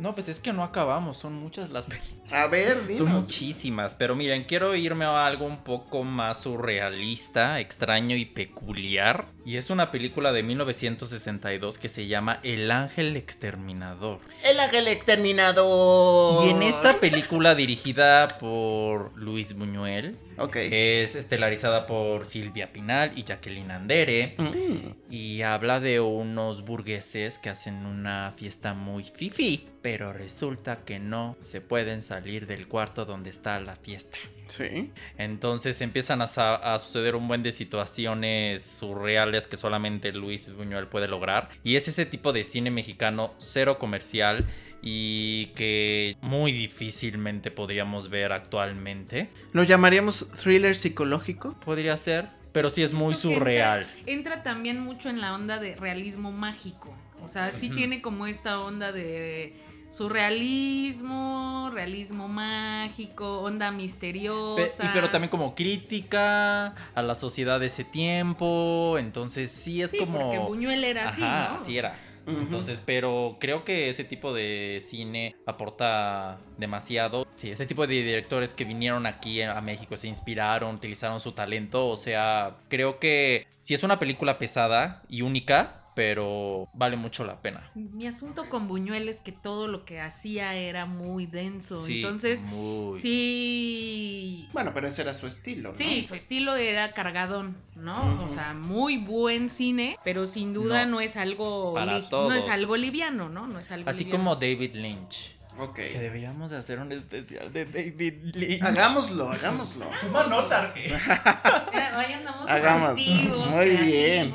No, 0.02 0.16
pues 0.16 0.28
es 0.28 0.40
que 0.40 0.52
no 0.52 0.64
acabamos, 0.64 1.16
son 1.16 1.34
muchas 1.34 1.70
las 1.70 1.86
películas. 1.86 2.32
A 2.32 2.48
ver, 2.48 2.76
Son 2.96 3.06
dinos. 3.06 3.26
muchísimas, 3.26 3.94
pero 3.94 4.16
miren, 4.16 4.42
quiero 4.42 4.74
irme 4.74 5.04
a 5.04 5.24
algo 5.24 5.46
un 5.46 5.58
poco 5.58 6.02
más 6.02 6.40
surrealista, 6.42 7.60
extraño 7.60 8.16
y 8.16 8.24
peculiar. 8.24 9.28
Y 9.44 9.56
es 9.56 9.70
una 9.70 9.90
película 9.90 10.32
de 10.32 10.42
1962 10.44 11.78
que 11.78 11.88
se 11.88 12.06
llama 12.06 12.38
El 12.44 12.70
Ángel 12.70 13.16
Exterminador. 13.16 14.20
El 14.44 14.60
ángel 14.60 14.86
exterminador. 14.86 16.46
Y 16.46 16.50
en 16.50 16.62
esta 16.62 17.00
película 17.00 17.56
dirigida 17.56 18.38
por 18.38 19.16
Luis 19.16 19.54
Buñuel, 19.54 20.16
es 20.54 21.14
estelarizada 21.16 21.86
por 21.86 22.26
Silvia 22.26 22.72
Pinal 22.72 23.12
y 23.16 23.24
Jacqueline 23.24 23.70
Andere. 23.70 24.34
Mm. 24.38 25.12
Y 25.12 25.42
habla 25.42 25.80
de 25.80 26.00
unos 26.00 26.64
burgueses 26.64 27.38
que 27.38 27.50
hacen 27.50 27.84
una 27.86 28.34
fiesta 28.36 28.74
muy 28.74 29.04
fifi, 29.04 29.68
pero 29.82 30.12
resulta 30.12 30.84
que 30.84 31.00
no 31.00 31.36
se 31.40 31.60
pueden 31.60 32.02
salir 32.02 32.46
del 32.46 32.68
cuarto 32.68 33.04
donde 33.04 33.30
está 33.30 33.58
la 33.60 33.76
fiesta. 33.76 34.18
Sí. 34.52 34.90
Entonces 35.16 35.80
empiezan 35.80 36.20
a, 36.22 36.78
suceder 36.78 37.16
un 37.16 37.26
buen 37.28 37.42
de 37.42 37.52
situaciones 37.52 38.64
surreales 38.64 39.46
que 39.46 39.56
solamente 39.56 40.12
Luis 40.12 40.52
Buñuel 40.54 40.88
puede 40.88 41.08
lograr. 41.08 41.48
Y 41.64 41.76
es 41.76 41.88
ese 41.88 42.06
tipo 42.06 42.32
de 42.32 42.44
cine 42.44 42.70
mexicano 42.70 43.34
cero 43.38 43.78
comercial 43.78 44.46
y 44.82 45.46
que 45.54 46.16
muy 46.20 46.52
difícilmente 46.52 47.50
podríamos 47.50 48.10
ver 48.10 48.32
actualmente. 48.32 49.30
¿Lo 49.52 49.62
llamaríamos 49.62 50.28
thriller 50.30 50.76
psicológico? 50.76 51.54
Podría 51.64 51.96
ser, 51.96 52.28
pero 52.52 52.68
sí 52.68 52.82
es 52.82 52.92
muy 52.92 53.14
Creo 53.14 53.34
surreal. 53.34 53.80
Entra, 53.82 54.12
entra 54.12 54.42
también 54.42 54.80
mucho 54.80 55.08
en 55.08 55.20
la 55.20 55.34
onda 55.34 55.58
de 55.58 55.76
realismo 55.76 56.32
mágico. 56.32 56.94
O 57.22 57.28
sea, 57.28 57.52
sí 57.52 57.70
tiene 57.70 58.02
como 58.02 58.26
esta 58.26 58.58
onda 58.58 58.90
de 58.90 59.54
surrealismo, 59.92 61.70
realismo 61.72 62.28
mágico, 62.28 63.40
onda 63.40 63.70
Pe- 63.70 63.76
misteriosa. 63.76 64.84
y 64.84 64.88
pero 64.92 65.10
también 65.10 65.30
como 65.30 65.54
crítica 65.54 66.74
a 66.94 67.02
la 67.02 67.14
sociedad 67.14 67.60
de 67.60 67.66
ese 67.66 67.84
tiempo. 67.84 68.96
Entonces 68.98 69.50
sí 69.50 69.82
es 69.82 69.90
Sí, 69.90 69.98
como. 69.98 70.18
porque 70.18 70.38
Buñuel 70.38 70.84
era 70.84 71.08
así, 71.08 71.20
¿no? 71.20 71.26
así 71.26 71.78
era. 71.78 71.98
Entonces, 72.24 72.80
pero 72.86 73.36
creo 73.40 73.64
que 73.64 73.88
ese 73.88 74.04
tipo 74.04 74.32
de 74.32 74.78
cine 74.80 75.34
aporta 75.44 76.38
demasiado. 76.56 77.26
Sí, 77.34 77.50
ese 77.50 77.66
tipo 77.66 77.84
de 77.84 77.94
directores 77.94 78.54
que 78.54 78.64
vinieron 78.64 79.06
aquí 79.06 79.42
a 79.42 79.60
México, 79.60 79.96
se 79.96 80.06
inspiraron, 80.06 80.76
utilizaron 80.76 81.20
su 81.20 81.32
talento. 81.32 81.88
O 81.88 81.96
sea, 81.96 82.58
creo 82.68 83.00
que 83.00 83.48
sí 83.58 83.74
es 83.74 83.82
una 83.82 83.98
película 83.98 84.38
pesada 84.38 85.02
y 85.08 85.22
única, 85.22 85.81
pero 85.94 86.68
vale 86.72 86.96
mucho 86.96 87.24
la 87.24 87.40
pena. 87.42 87.70
Mi 87.74 88.06
asunto 88.06 88.48
con 88.48 88.66
Buñuel 88.68 89.08
es 89.08 89.20
que 89.20 89.32
todo 89.32 89.68
lo 89.68 89.84
que 89.84 90.00
hacía 90.00 90.54
era 90.54 90.86
muy 90.86 91.26
denso. 91.26 91.80
Sí, 91.80 91.96
Entonces, 91.96 92.42
muy. 92.42 93.00
sí. 93.00 94.48
Bueno, 94.52 94.72
pero 94.74 94.88
ese 94.88 95.02
era 95.02 95.14
su 95.14 95.26
estilo, 95.26 95.70
¿no? 95.70 95.74
Sí, 95.74 96.02
su 96.02 96.14
estilo 96.14 96.56
era 96.56 96.92
cargadón, 96.92 97.56
¿no? 97.76 98.22
O 98.24 98.28
sea, 98.28 98.54
muy 98.54 98.96
buen 98.98 99.48
cine, 99.50 99.98
pero 100.04 100.26
sin 100.26 100.52
duda 100.52 100.86
no, 100.86 100.92
No, 100.92 101.00
es 101.00 101.16
algo 101.16 101.74
para 101.74 102.00
no 102.10 102.34
es 102.34 102.48
algo 102.48 102.76
liviano, 102.76 103.28
¿no? 103.28 103.46
No 103.46 103.58
es 103.58 103.70
algo 103.70 103.88
Así 103.90 104.04
liviano. 104.04 104.24
como 104.24 104.36
David 104.36 104.74
Lynch. 104.74 105.36
Ok. 105.58 105.74
Que 105.74 105.98
deberíamos 105.98 106.50
de 106.50 106.56
hacer 106.56 106.78
un 106.78 106.90
especial 106.92 107.52
de 107.52 107.66
David 107.66 108.34
Lynch. 108.34 108.62
Hagámoslo, 108.62 109.30
hagámoslo. 109.30 109.86
Toma 110.00 110.24
nota, 110.26 110.72
Mira, 110.74 111.98
hoy 111.98 112.12
andamos 112.12 112.48
Hagamos. 112.48 112.94
creativos, 112.94 113.50
Muy 113.50 113.68
bien. 113.76 114.30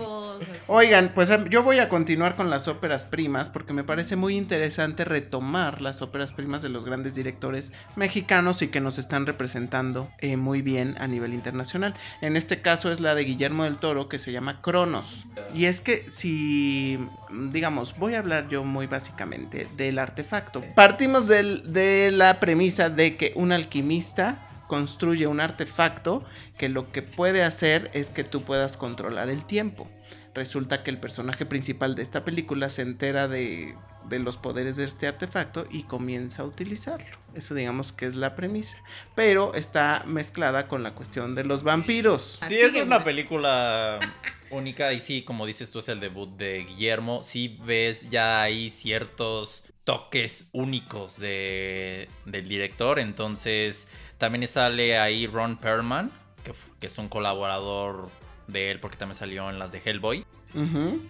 Oigan, 0.68 1.12
pues 1.14 1.30
em, 1.30 1.48
yo 1.50 1.64
voy 1.64 1.80
a 1.80 1.90
continuar 1.90 2.36
con 2.36 2.50
las 2.50 2.68
óperas 2.68 3.06
primas 3.06 3.50
porque 3.50 3.74
me 3.74 3.84
parece 3.84 4.16
muy 4.16 4.36
interesante 4.36 5.06
retomar 5.06 5.82
las 5.82 6.02
óperas 6.02 6.34
primas 6.34 6.62
de 6.62 6.70
los 6.70 6.86
grandes 6.86 7.16
directores 7.16 7.74
mexicanos 7.96 8.62
y 8.62 8.68
que 8.68 8.82
nos 8.82 8.98
están 8.98 9.26
representando 9.26 10.10
eh, 10.20 10.38
muy 10.38 10.62
bien 10.62 10.96
a 11.00 11.08
nivel 11.08 11.34
internacional. 11.34 11.96
En 12.22 12.36
este 12.36 12.62
caso 12.62 12.92
es 12.92 13.00
la 13.00 13.16
de 13.16 13.24
Guillermo 13.24 13.64
del 13.64 13.78
Toro 13.78 14.10
que 14.10 14.20
se 14.20 14.32
llama 14.32 14.62
Cronos. 14.62 15.26
Y 15.54 15.66
es 15.66 15.82
que 15.82 16.06
si, 16.10 16.98
mm, 17.30 17.52
digamos, 17.52 17.98
voy 17.98 18.16
a 18.16 18.20
hablar 18.20 18.50
yo 18.50 18.64
muy 18.64 18.88
básicamente 18.88 19.68
del 19.78 20.00
artefacto. 20.00 20.62
Partimos 20.76 21.28
de 21.28 22.12
la 22.12 22.40
premisa 22.40 22.90
de 22.90 23.16
que 23.16 23.34
un 23.36 23.52
alquimista 23.52 24.47
construye 24.68 25.28
un 25.28 25.40
artefacto 25.40 26.24
que 26.58 26.70
lo 26.70 26.92
que 26.92 27.02
puede 27.02 27.44
hacer 27.44 27.90
es 27.94 28.10
que 28.10 28.24
tú 28.24 28.44
puedas 28.44 28.78
controlar 28.78 29.30
el 29.30 29.46
tiempo. 29.46 29.90
Resulta 30.34 30.84
que 30.84 30.92
el 30.92 31.00
personaje 31.00 31.46
principal 31.46 31.96
de 31.96 32.04
esta 32.04 32.24
película 32.24 32.70
se 32.70 32.84
entera 32.84 33.28
de, 33.28 33.76
de 34.08 34.20
los 34.20 34.38
poderes 34.38 34.76
de 34.76 34.86
este 34.86 35.08
artefacto 35.08 35.68
y 35.70 35.84
comienza 35.84 36.44
a 36.44 36.46
utilizarlo. 36.46 37.18
Eso 37.34 37.54
digamos 37.54 37.92
que 37.92 38.06
es 38.06 38.16
la 38.16 38.36
premisa. 38.36 38.78
Pero 39.16 39.54
está 39.54 40.04
mezclada 40.06 40.68
con 40.68 40.84
la 40.84 40.94
cuestión 40.96 41.36
de 41.36 41.44
los 41.44 41.64
vampiros. 41.64 42.40
Sí, 42.48 42.56
es 42.56 42.76
una 42.76 43.04
película 43.04 44.00
única 44.50 44.94
y 44.94 45.00
sí, 45.00 45.24
como 45.24 45.46
dices 45.46 45.72
tú, 45.72 45.80
es 45.80 45.90
el 45.90 46.00
debut 46.00 46.30
de 46.38 46.66
Guillermo. 46.66 47.24
Sí 47.24 47.60
ves 47.66 48.10
ya 48.10 48.42
ahí 48.42 48.70
ciertos 48.70 49.64
toques 49.84 50.50
únicos 50.52 51.18
de, 51.18 52.10
del 52.26 52.48
director. 52.48 53.00
Entonces, 53.00 53.88
también 54.18 54.48
sale 54.48 54.98
ahí 54.98 55.28
Ron 55.28 55.58
Perlman, 55.58 56.12
que, 56.80 56.88
es 56.88 56.98
un 56.98 57.10
colaborador 57.10 58.10
de 58.48 58.72
él 58.72 58.80
porque 58.80 58.98
también 58.98 59.16
salió 59.16 59.50
en 59.50 59.60
las 59.60 59.72
de 59.72 59.82
Hellboy. 59.84 60.26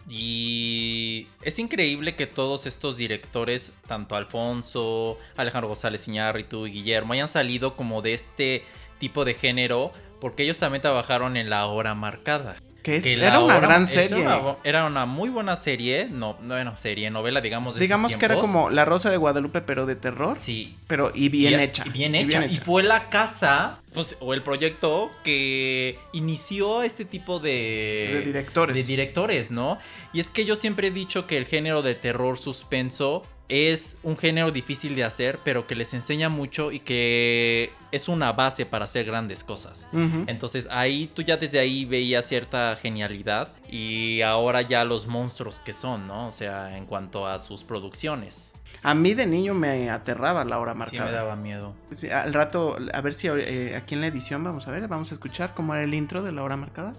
Y 0.09 1.27
es 1.41 1.57
increíble 1.59 2.15
que 2.15 2.27
todos 2.27 2.65
estos 2.65 2.97
directores, 2.97 3.73
tanto 3.87 4.15
Alfonso, 4.15 5.17
Alejandro 5.37 5.69
González 5.69 6.07
Iñárritu 6.07 6.67
y 6.67 6.71
Guillermo, 6.71 7.13
hayan 7.13 7.29
salido 7.29 7.77
como 7.77 8.01
de 8.01 8.13
este 8.13 8.65
tipo 8.99 9.23
de 9.23 9.35
género 9.35 9.91
porque 10.19 10.43
ellos 10.43 10.57
también 10.57 10.81
trabajaron 10.81 11.37
en 11.37 11.49
La 11.49 11.65
Hora 11.67 11.93
Marcada. 11.95 12.57
Que 12.83 12.97
es- 12.97 13.03
Que 13.03 13.13
era 13.21 13.39
una 13.39 13.59
gran 13.59 13.85
serie. 13.87 14.17
una 14.21 14.55
era 14.63 14.85
una 14.85 15.05
muy 15.05 15.29
buena 15.29 15.55
serie, 15.55 16.07
no, 16.09 16.35
bueno, 16.41 16.77
serie, 16.77 17.09
novela, 17.09 17.41
digamos. 17.41 17.75
De 17.75 17.81
Digamos 17.81 18.15
que 18.15 18.25
era 18.25 18.35
como 18.35 18.69
La 18.69 18.85
Rosa 18.85 19.09
de 19.09 19.17
Guadalupe, 19.17 19.61
pero 19.61 19.85
de 19.85 19.95
terror. 19.95 20.37
Sí, 20.37 20.77
Pero 20.87 21.11
y 21.13 21.29
bien 21.29 21.59
y- 21.59 21.63
hecha. 21.63 21.83
Y 21.85 21.89
bien 21.89 22.15
hecha. 22.15 22.45
Y, 22.45 22.53
hecha. 22.53 22.63
fue 22.63 22.83
la 22.83 23.09
casa, 23.09 23.79
pues, 23.93 24.15
o 24.19 24.33
el 24.33 24.43
proyecto 24.43 25.11
que 25.23 25.99
inició 26.13 26.83
este 26.83 27.05
tipo 27.05 27.39
de... 27.39 28.11
de 28.13 28.21
directores. 28.21 28.75
de 28.75 28.83
directores, 28.83 29.51
¿no? 29.51 29.79
Y 30.13 30.19
es 30.19 30.29
que 30.29 30.45
yo 30.45 30.55
siempre 30.55 30.87
he 30.87 30.91
dicho 30.91 31.27
que 31.27 31.37
el 31.37 31.45
género 31.45 31.81
de 31.81 31.95
terror 31.95 32.37
suspenso 32.37 33.23
es 33.49 33.97
un 34.03 34.17
género 34.17 34.51
difícil 34.51 34.95
de 34.95 35.03
hacer, 35.03 35.39
pero 35.43 35.67
que 35.67 35.75
les 35.75 35.93
enseña 35.93 36.27
mucho 36.27 36.71
y 36.71 36.79
que 36.79 37.71
es 37.91 38.09
una 38.09 38.33
base 38.33 38.65
para 38.65 38.85
hacer 38.85 39.05
grandes 39.05 39.43
cosas. 39.43 39.87
Entonces 40.27 40.67
ahí 40.69 41.09
tú 41.13 41.21
ya 41.21 41.37
desde 41.37 41.59
ahí 41.59 41.85
veías 41.85 42.27
cierta 42.27 42.77
genialidad 42.81 43.53
y 43.71 44.21
ahora 44.21 44.61
ya 44.63 44.83
los 44.83 45.07
monstruos 45.07 45.59
que 45.61 45.73
son, 45.73 46.07
¿no? 46.07 46.27
O 46.27 46.31
sea, 46.33 46.77
en 46.77 46.85
cuanto 46.85 47.25
a 47.25 47.39
sus 47.39 47.63
producciones. 47.63 48.51
A 48.83 48.93
mí 48.93 49.13
de 49.13 49.25
niño 49.25 49.53
me 49.53 49.89
aterraba 49.89 50.45
la 50.45 50.59
hora 50.59 50.73
Sí 50.73 50.79
marcada. 50.79 51.05
me 51.05 51.11
daba 51.11 51.35
miedo. 51.35 51.73
Sí, 51.91 52.09
al 52.09 52.33
rato, 52.33 52.77
a 52.93 53.01
ver 53.01 53.13
si 53.13 53.27
eh, 53.27 53.75
aquí 53.75 53.95
en 53.95 54.01
la 54.01 54.07
edición 54.07 54.43
vamos 54.43 54.67
a 54.67 54.71
ver, 54.71 54.87
vamos 54.87 55.11
a 55.11 55.15
escuchar 55.15 55.53
cómo 55.53 55.73
era 55.73 55.83
el 55.83 55.93
intro 55.93 56.23
de 56.23 56.31
la 56.31 56.43
hora 56.43 56.57
marcada. 56.57 56.93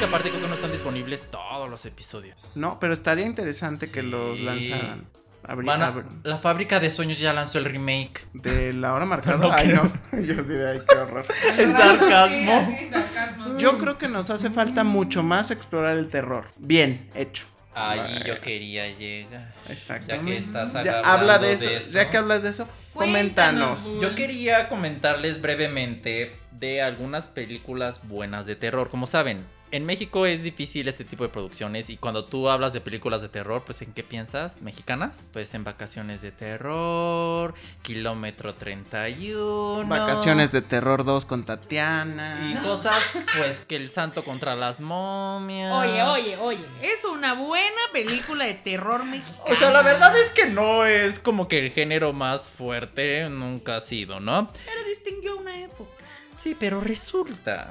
Que 0.00 0.06
aparte 0.06 0.30
creo 0.30 0.40
que 0.42 0.48
no 0.48 0.54
están 0.54 0.72
disponibles 0.72 1.30
todos 1.30 1.70
los 1.70 1.86
episodios. 1.86 2.36
No, 2.56 2.80
pero 2.80 2.92
estaría 2.92 3.24
interesante 3.26 3.90
que 3.92 4.02
los 4.02 4.40
lanzaran. 4.40 5.06
Abri- 5.42 5.64
Van 5.64 5.82
a- 5.82 5.94
abri- 5.94 6.04
la 6.24 6.38
fábrica 6.38 6.80
de 6.80 6.90
sueños 6.90 7.18
ya 7.18 7.32
lanzó 7.32 7.58
el 7.58 7.64
remake. 7.64 8.26
de 8.34 8.72
la 8.74 8.92
hora 8.92 9.04
marcada. 9.06 9.36
No 9.40 9.52
ay, 9.52 9.68
creo. 9.68 9.92
no. 10.12 10.20
Yo 10.20 10.34
sí 10.42 10.52
de 10.52 10.70
ay, 10.72 10.80
qué 10.88 10.96
horror. 10.98 11.24
Es 11.58 11.70
sarcasmo. 11.72 12.66
Sí, 12.68 12.76
sí, 12.84 12.90
sarcasmo. 12.90 13.58
Yo 13.58 13.78
creo 13.78 13.96
que 13.98 14.08
nos 14.08 14.28
hace 14.30 14.50
falta 14.50 14.84
mucho 14.84 15.22
más 15.22 15.50
explorar 15.50 15.96
el 15.96 16.08
terror. 16.08 16.46
Bien 16.58 17.08
hecho. 17.14 17.44
Ahí 17.72 18.22
yo 18.26 18.38
quería 18.40 18.88
llegar. 18.88 19.54
Exactamente. 19.68 20.30
Ya 20.32 20.36
que 20.38 20.44
estás 20.44 20.72
Ya 20.72 20.78
hablando 20.98 21.08
habla 21.08 21.38
de 21.38 21.48
de 21.48 21.54
eso, 21.54 21.70
eso. 21.70 21.92
Ya 21.92 22.10
que 22.10 22.16
hablas 22.18 22.42
de 22.42 22.50
eso, 22.50 22.68
Cuéntanos, 22.92 22.92
coméntanos. 22.92 23.92
Bull. 23.94 24.02
Yo 24.02 24.14
quería 24.16 24.68
comentarles 24.68 25.40
brevemente 25.40 26.32
de 26.50 26.82
algunas 26.82 27.28
películas 27.28 28.06
buenas 28.08 28.44
de 28.46 28.56
terror. 28.56 28.90
Como 28.90 29.06
saben, 29.06 29.46
en 29.72 29.86
México 29.86 30.26
es 30.26 30.42
difícil 30.42 30.88
este 30.88 31.04
tipo 31.04 31.22
de 31.22 31.28
producciones 31.28 31.90
y 31.90 31.96
cuando 31.96 32.24
tú 32.24 32.48
hablas 32.48 32.72
de 32.72 32.80
películas 32.80 33.22
de 33.22 33.28
terror, 33.28 33.62
pues 33.64 33.82
¿en 33.82 33.92
qué 33.92 34.02
piensas? 34.02 34.60
¿Mexicanas? 34.62 35.22
Pues 35.32 35.54
en 35.54 35.64
Vacaciones 35.64 36.22
de 36.22 36.32
Terror, 36.32 37.54
Kilómetro 37.82 38.54
31. 38.54 39.88
Vacaciones 39.88 40.50
de 40.50 40.62
terror 40.62 41.04
2 41.04 41.24
con 41.24 41.44
Tatiana. 41.44 42.50
Y 42.50 42.62
cosas, 42.64 43.02
pues 43.36 43.60
que 43.60 43.76
el 43.76 43.90
santo 43.90 44.24
contra 44.24 44.56
las 44.56 44.80
momias. 44.80 45.72
Oye, 45.72 46.02
oye, 46.02 46.36
oye, 46.38 46.66
es 46.82 47.04
una 47.04 47.34
buena 47.34 47.80
película 47.92 48.44
de 48.46 48.54
terror 48.54 49.04
mexicano. 49.04 49.44
O 49.48 49.54
sea, 49.54 49.70
la 49.70 49.82
verdad 49.82 50.16
es 50.18 50.30
que 50.30 50.46
no 50.46 50.84
es 50.84 51.18
como 51.18 51.46
que 51.46 51.58
el 51.58 51.70
género 51.70 52.12
más 52.12 52.50
fuerte, 52.50 53.28
nunca 53.30 53.76
ha 53.76 53.80
sido, 53.80 54.18
¿no? 54.18 54.48
Pero 54.66 54.84
distinguió 54.84 55.36
una 55.36 55.60
época. 55.60 55.90
Sí, 56.36 56.56
pero 56.58 56.80
resulta 56.80 57.70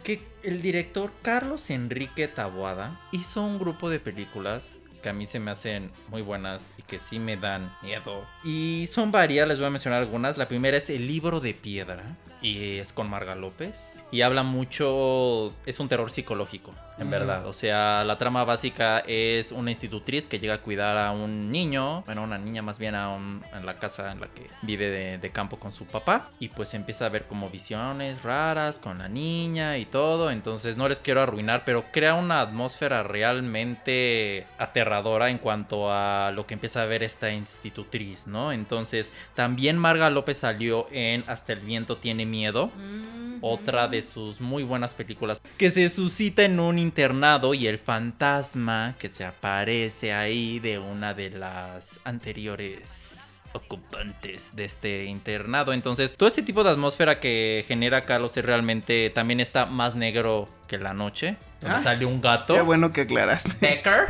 que 0.00 0.20
el 0.42 0.62
director 0.62 1.12
Carlos 1.22 1.70
Enrique 1.70 2.28
Taboada 2.28 3.00
hizo 3.12 3.42
un 3.42 3.58
grupo 3.58 3.90
de 3.90 4.00
películas 4.00 4.78
que 5.02 5.08
a 5.08 5.12
mí 5.12 5.26
se 5.26 5.40
me 5.40 5.50
hacen 5.50 5.90
muy 6.08 6.22
buenas 6.22 6.72
y 6.76 6.82
que 6.82 6.98
sí 6.98 7.18
me 7.18 7.36
dan 7.36 7.74
miedo. 7.82 8.26
Y 8.44 8.86
son 8.90 9.10
varias, 9.10 9.48
les 9.48 9.58
voy 9.58 9.66
a 9.66 9.70
mencionar 9.70 10.02
algunas. 10.02 10.36
La 10.36 10.48
primera 10.48 10.76
es 10.76 10.90
El 10.90 11.06
libro 11.06 11.40
de 11.40 11.54
piedra 11.54 12.16
y 12.42 12.78
es 12.78 12.92
con 12.92 13.08
Marga 13.10 13.34
López 13.34 14.00
y 14.10 14.22
habla 14.22 14.42
mucho, 14.42 15.52
es 15.66 15.78
un 15.80 15.88
terror 15.88 16.10
psicológico, 16.10 16.72
en 16.98 17.08
Mm. 17.08 17.10
verdad. 17.10 17.46
O 17.46 17.52
sea, 17.52 18.02
la 18.04 18.18
trama 18.18 18.44
básica 18.44 19.00
es 19.06 19.52
una 19.52 19.70
institutriz 19.70 20.26
que 20.26 20.38
llega 20.38 20.54
a 20.54 20.58
cuidar 20.62 20.96
a 20.98 21.10
un 21.12 21.50
niño, 21.50 22.02
bueno, 22.06 22.22
una 22.24 22.38
niña 22.38 22.62
más 22.62 22.78
bien 22.78 22.94
a 22.94 23.10
un- 23.10 23.42
en 23.54 23.64
la 23.66 23.78
casa 23.78 24.10
en 24.12 24.20
la 24.20 24.28
que 24.28 24.46
vive 24.62 24.88
de, 24.90 25.18
de 25.18 25.30
campo 25.30 25.58
con 25.58 25.72
su 25.72 25.84
papá 25.86 26.30
y 26.38 26.48
pues 26.48 26.74
empieza 26.74 27.06
a 27.06 27.08
ver 27.10 27.26
como 27.26 27.50
visiones 27.50 28.22
raras 28.22 28.78
con 28.78 28.98
la 28.98 29.08
niña 29.08 29.78
y 29.78 29.84
todo. 29.84 30.30
Entonces 30.30 30.76
no 30.76 30.88
les 30.88 31.00
quiero 31.00 31.20
arruinar, 31.22 31.62
pero 31.64 31.84
crea 31.92 32.14
una 32.14 32.40
atmósfera 32.40 33.02
realmente 33.02 34.46
aterradora 34.58 35.30
en 35.30 35.38
cuanto 35.38 35.92
a 35.92 36.30
lo 36.34 36.46
que 36.46 36.54
empieza 36.54 36.82
a 36.82 36.86
ver 36.86 37.02
esta 37.02 37.32
institutriz, 37.32 38.26
¿no? 38.26 38.52
Entonces 38.52 39.12
también 39.34 39.78
Marga 39.78 40.10
López 40.10 40.38
salió 40.38 40.86
en 40.90 41.24
Hasta 41.26 41.52
el 41.52 41.60
viento 41.60 41.96
tiene 41.98 42.26
miedo 42.30 42.70
Mm, 42.76 43.38
otra 43.42 43.88
de 43.88 44.02
sus 44.02 44.40
muy 44.40 44.62
buenas 44.64 44.92
películas 44.94 45.40
que 45.56 45.70
se 45.70 45.88
suscita 45.88 46.42
en 46.44 46.60
un 46.60 46.78
internado 46.78 47.54
y 47.54 47.66
el 47.66 47.78
fantasma 47.78 48.94
que 48.98 49.08
se 49.08 49.24
aparece 49.24 50.12
ahí 50.12 50.58
de 50.60 50.78
una 50.78 51.14
de 51.14 51.30
las 51.30 52.00
anteriores 52.04 53.32
ocupantes 53.52 54.54
de 54.54 54.64
este 54.64 55.04
internado. 55.06 55.72
Entonces, 55.72 56.14
todo 56.16 56.28
ese 56.28 56.42
tipo 56.42 56.62
de 56.62 56.70
atmósfera 56.70 57.18
que 57.18 57.64
genera 57.66 58.04
Carlos 58.04 58.36
es 58.36 58.44
realmente 58.44 59.10
también 59.10 59.40
está 59.40 59.66
más 59.66 59.94
negro 59.96 60.48
que 60.68 60.78
la 60.78 60.92
noche. 60.94 61.36
Donde 61.60 61.76
Ah, 61.76 61.80
sale 61.80 62.04
un 62.06 62.20
gato. 62.20 62.54
Qué 62.54 62.60
bueno 62.60 62.92
que 62.92 63.00
aclaraste. 63.02 63.50
Becker. 63.60 64.08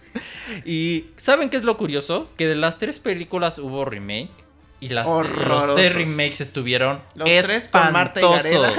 y 0.64 1.06
¿saben 1.16 1.48
qué 1.50 1.56
es 1.56 1.62
lo 1.64 1.76
curioso? 1.76 2.28
Que 2.36 2.46
de 2.48 2.54
las 2.54 2.78
tres 2.78 3.00
películas 3.00 3.58
hubo 3.58 3.84
remake. 3.84 4.30
Y 4.78 4.90
las 4.90 5.08
los 5.08 5.74
tres 5.74 5.94
remakes 5.94 6.40
estuvieron 6.42 7.00
Los 7.14 7.28
tres 7.28 7.68
con 7.68 7.92
Marta 7.92 8.20
y 8.20 8.24
espantosos. 8.24 8.76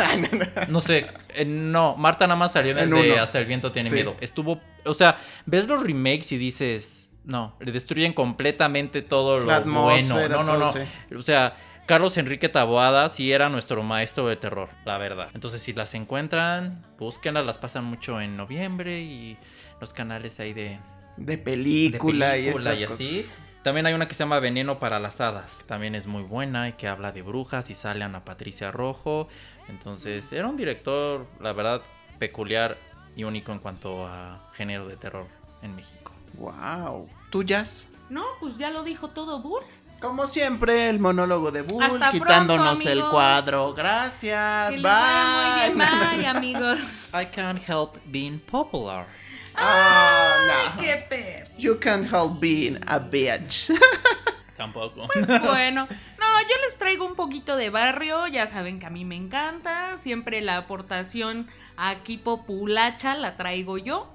No 0.70 0.80
sé, 0.80 1.08
eh, 1.34 1.44
no, 1.46 1.96
Marta 1.98 2.28
nada 2.28 2.38
más 2.38 2.52
salió 2.52 2.72
en 2.72 2.80
el 2.80 2.90
de 2.90 3.14
uno. 3.14 3.22
Hasta 3.22 3.40
el 3.40 3.46
viento 3.46 3.72
tiene 3.72 3.90
Sí. 3.90 3.96
miedo. 3.96 4.16
Estuvo, 4.22 4.62
o 4.86 4.94
sea, 4.94 5.18
ves 5.46 5.68
los 5.68 5.82
remakes 5.84 6.32
y 6.32 6.38
dices, 6.38 7.10
no, 7.24 7.56
le 7.60 7.72
destruyen 7.72 8.14
completamente 8.14 9.02
todo 9.02 9.40
lo 9.40 9.46
bueno. 9.46 10.02
No, 10.20 10.28
no, 10.30 10.46
todo, 10.46 10.58
no. 10.58 10.72
sí. 10.72 10.80
O 11.16 11.22
sea, 11.22 11.58
Carlos 11.88 12.18
Enrique 12.18 12.50
Taboada 12.50 13.08
sí 13.10 13.32
era 13.32 13.50
nuestro 13.50 13.82
maestro 13.82 14.28
de 14.28 14.36
terror, 14.36 14.70
la 14.86 14.98
verdad. 14.98 15.30
Entonces, 15.34 15.62
si 15.62 15.74
las 15.74 15.94
encuentran, 15.94 16.86
búsquenlas, 17.00 17.46
las 17.46 17.58
pasan 17.58 17.86
mucho 17.86 18.20
en 18.22 18.36
noviembre 18.38 19.00
y 19.00 19.38
los 19.80 19.94
canales 19.94 20.40
ahí 20.40 20.54
de, 20.54 20.80
De 21.16 21.38
de 21.38 21.38
película, 21.38 22.38
y 22.38 22.46
y, 22.46 22.48
estas 22.50 22.82
así. 22.84 23.26
También 23.68 23.86
hay 23.86 23.94
una 23.94 24.08
que 24.08 24.14
se 24.14 24.24
llama 24.24 24.40
Veneno 24.40 24.80
para 24.80 24.98
las 24.98 25.20
Hadas. 25.20 25.66
También 25.66 25.94
es 25.94 26.08
muy 26.08 26.24
buena 26.24 26.70
y 26.70 26.74
que 26.74 26.88
habla 26.88 27.12
de 27.12 27.22
brujas 27.22 27.70
y 27.70 27.76
sale 27.76 28.06
Ana 28.06 28.24
Patricia 28.24 28.72
Rojo. 28.72 29.28
Entonces, 29.68 30.32
era 30.32 30.48
un 30.48 30.56
director, 30.56 31.28
la 31.42 31.52
verdad, 31.52 31.82
peculiar 32.18 32.78
y 33.18 33.26
único 33.26 33.52
en 33.52 33.60
cuanto 33.60 34.08
a 34.08 34.50
género 34.54 34.88
de 34.88 34.96
terror 34.96 35.28
en 35.62 35.76
México. 35.76 36.14
Wow. 36.36 37.10
¿Tuyas? 37.30 37.88
No, 38.10 38.24
pues 38.40 38.58
ya 38.58 38.70
lo 38.70 38.84
dijo 38.84 39.10
todo 39.10 39.42
Bull. 39.42 39.64
Como 40.00 40.28
siempre, 40.28 40.90
el 40.90 41.02
monólogo 41.02 41.52
de 41.52 41.64
Bull, 41.64 41.84
Hasta 41.84 42.12
quitándonos 42.12 42.80
pronto, 42.80 42.90
el 42.90 43.04
cuadro. 43.10 43.74
Gracias. 43.74 44.70
Que 44.70 44.78
les 44.78 44.84
Bye. 44.84 44.92
vaya 44.94 45.68
muy 45.68 45.76
bien. 45.76 46.22
Bye, 46.22 46.28
amigos. 46.28 47.10
I 47.14 47.26
can't 47.26 47.62
help 47.68 47.98
being 48.06 48.40
popular. 48.40 49.08
Ah, 49.58 50.72
no. 50.76 50.82
Qué 50.82 51.06
per. 51.10 51.48
You 51.58 51.80
can't 51.80 52.06
help 52.12 52.40
being 52.40 52.78
a 52.88 53.00
bitch. 53.00 53.72
Tampoco. 54.58 55.08
Pues 55.14 55.28
bueno, 55.42 55.88
no, 56.20 56.42
yo 56.42 56.56
les 56.66 56.78
traigo 56.78 57.06
un 57.06 57.16
poquito 57.16 57.56
de 57.56 57.70
barrio, 57.70 58.28
ya 58.28 58.48
saben 58.48 58.80
que 58.80 58.86
a 58.88 58.90
mí 58.90 59.06
me 59.06 59.16
encanta, 59.16 59.98
siempre 59.98 60.42
la 60.42 60.58
aportación 60.58 61.48
aquí 61.78 62.18
populacha 62.18 63.16
la 63.16 63.36
traigo 63.36 63.78
yo. 63.78 64.12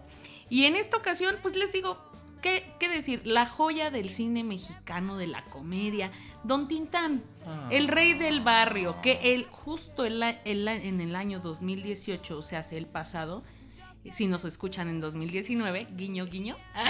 Y 0.49 0.65
en 0.67 0.77
esta 0.77 0.97
ocasión, 0.97 1.37
pues 1.43 1.55
les 1.57 1.73
digo, 1.73 1.97
¿qué, 2.43 2.75
qué 2.81 2.89
decir? 2.89 3.23
La 3.25 3.47
joya 3.47 3.91
del 3.91 4.09
cine 4.11 4.43
mexicano, 4.45 5.17
de 5.17 5.29
la 5.29 5.45
comedia, 5.45 6.11
Don 6.45 6.67
Tintán, 6.69 7.23
Ah. 7.47 7.69
el 7.71 7.89
rey 7.89 8.15
del 8.15 8.41
barrio, 8.41 8.97
que 9.01 9.21
él 9.35 9.47
justo 9.51 10.05
el 10.05 10.23
en 10.23 11.01
el 11.01 11.17
año 11.17 11.39
2018, 11.41 12.37
o 12.39 12.43
sea, 12.43 12.61
hace 12.61 12.79
el 12.79 12.87
pasado, 12.87 13.43
si 14.11 14.27
nos 14.27 14.45
escuchan 14.45 14.89
en 14.89 15.01
2019, 15.01 15.87
guiño, 15.97 16.27
guiño. 16.27 16.57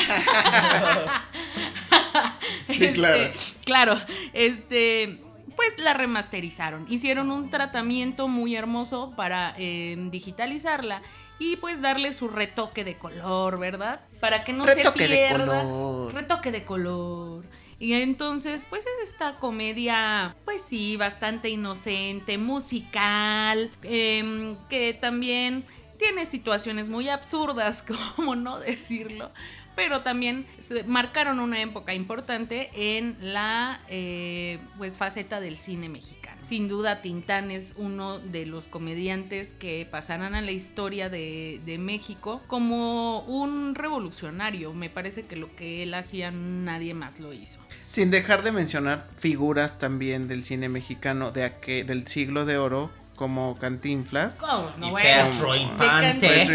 Sí, 2.69 2.89
claro. 2.89 3.23
Este, 3.25 3.39
claro, 3.65 4.01
este, 4.33 5.19
pues 5.57 5.79
la 5.79 5.95
remasterizaron. 5.95 6.87
Hicieron 6.89 7.31
un 7.31 7.51
tratamiento 7.51 8.29
muy 8.29 8.55
hermoso 8.57 9.13
para 9.17 9.55
eh, 9.59 9.97
digitalizarla 10.11 11.03
y 11.39 11.57
pues 11.57 11.81
darle 11.81 12.13
su 12.13 12.29
retoque 12.29 12.85
de 12.85 12.97
color, 12.97 13.59
¿verdad? 13.59 14.01
Para 14.21 14.45
que 14.45 14.53
no 14.53 14.65
Retoque 14.65 15.07
se 15.07 15.13
de 15.13 15.17
pierda. 15.29 15.63
color. 15.63 16.15
Retoque 16.15 16.53
de 16.53 16.65
color. 16.65 17.45
Y 17.79 17.95
entonces, 17.95 18.67
pues 18.71 18.85
es 18.85 19.11
esta 19.11 19.35
comedia, 19.37 20.37
pues 20.45 20.63
sí, 20.63 20.97
bastante 20.97 21.49
inocente, 21.49 22.39
musical, 22.39 23.71
em, 23.83 24.57
que 24.69 24.95
también 24.95 25.65
tiene 26.03 26.27
situaciones 26.27 26.89
muy 26.89 27.09
absurdas, 27.09 27.85
como 28.17 28.35
no 28.35 28.59
decirlo, 28.59 29.31
pero 29.77 30.03
también 30.03 30.47
marcaron 30.87 31.39
una 31.39 31.63
época 31.63 31.95
importante 31.95 32.71
en 32.75 33.17
la 33.21 33.81
eh, 33.89 34.59
pues 34.79 34.99
faceta 34.99 35.41
del 35.41 35.59
cine 35.59 35.89
mexicano. 35.89 36.43
Sin 36.43 36.67
duda, 36.67 37.03
Tintán 37.03 37.53
es 37.53 37.75
uno 37.79 38.19
de 38.19 38.47
los 38.47 38.67
comediantes 38.67 39.53
que 39.53 39.87
pasarán 39.89 40.35
a 40.35 40.43
la 40.43 40.51
historia 40.51 41.09
de, 41.09 41.61
de 41.65 41.79
México 41.79 42.43
como 42.49 43.21
un 43.21 43.77
revolucionario. 43.77 44.75
Me 44.75 44.91
parece 44.91 45.23
que 45.23 45.37
lo 45.37 45.55
que 45.55 45.85
él 45.85 45.95
hacía 45.95 46.33
nadie 46.33 46.95
más 46.95 47.21
lo 47.21 47.33
hizo. 47.33 47.61
Sin 47.87 48.11
dejar 48.11 48.43
de 48.43 48.51
mencionar 48.51 49.09
figuras 49.17 49.79
también 49.79 50.27
del 50.27 50.43
cine 50.43 50.69
mexicano 50.69 51.31
de 51.31 51.45
aquel, 51.45 51.87
del 51.87 52.09
siglo 52.09 52.45
de 52.45 52.59
oro, 52.59 52.91
como 53.23 53.55
Cantinflas, 53.55 54.43
Oh, 54.43 54.73
no, 54.79 54.89
Y 54.89 54.91
bueno. 54.91 55.31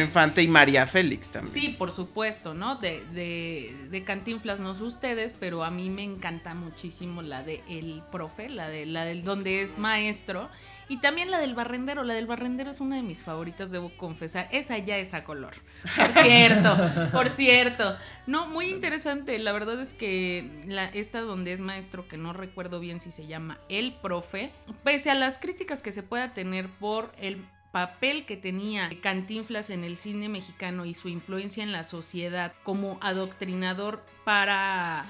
Infante 0.01 0.43
y 0.43 0.49
María 0.49 0.85
Félix 0.85 1.29
también. 1.31 1.53
Sí, 1.53 1.69
por 1.69 1.91
supuesto, 1.91 2.53
¿no? 2.53 2.75
De, 2.75 3.05
de, 3.13 3.73
de 3.89 4.03
Cantinflas 4.03 4.59
no 4.59 4.73
sé 4.75 4.83
ustedes, 4.83 5.33
pero 5.39 5.63
a 5.63 5.71
mí 5.71 5.89
me 5.89 6.03
encanta 6.03 6.53
muchísimo 6.55 7.21
la 7.21 7.41
de 7.41 7.63
El 7.69 8.03
Profe, 8.11 8.49
la 8.49 8.67
de 8.67 8.85
la 8.85 9.05
del 9.05 9.23
donde 9.23 9.61
es 9.61 9.77
maestro. 9.77 10.49
Y 10.89 10.97
también 10.97 11.31
la 11.31 11.39
del 11.39 11.53
barrendero. 11.53 12.03
La 12.03 12.13
del 12.13 12.27
barrendero 12.27 12.71
es 12.71 12.79
una 12.79 12.95
de 12.95 13.03
mis 13.03 13.23
favoritas, 13.23 13.71
debo 13.71 13.89
confesar. 13.97 14.47
Esa 14.51 14.77
ya 14.77 14.97
es 14.97 15.13
a 15.13 15.23
color. 15.23 15.53
Por 15.95 16.23
cierto, 16.23 16.77
por 17.11 17.29
cierto. 17.29 17.97
No, 18.25 18.47
muy 18.47 18.69
interesante. 18.69 19.37
La 19.39 19.51
verdad 19.51 19.81
es 19.81 19.93
que 19.93 20.49
la, 20.65 20.85
esta 20.85 21.21
donde 21.21 21.51
es 21.51 21.59
maestro, 21.59 22.07
que 22.07 22.17
no 22.17 22.31
recuerdo 22.33 22.79
bien 22.79 23.01
si 23.01 23.11
se 23.11 23.27
llama 23.27 23.57
El 23.69 23.93
Profe, 23.95 24.51
pese 24.83 25.09
a 25.11 25.15
las 25.15 25.37
críticas 25.37 25.81
que 25.81 25.91
se 25.91 26.03
pueda 26.03 26.33
tener 26.33 26.69
por 26.69 27.11
el 27.19 27.43
papel 27.73 28.25
que 28.25 28.37
tenía 28.37 28.89
Cantinflas 29.01 29.69
en 29.69 29.83
el 29.83 29.97
cine 29.97 30.29
mexicano 30.29 30.85
y 30.85 30.93
su 30.93 31.09
influencia 31.09 31.63
en 31.63 31.73
la 31.73 31.83
sociedad 31.83 32.53
como 32.63 32.97
adoctrinador 33.01 34.03
para, 34.23 35.05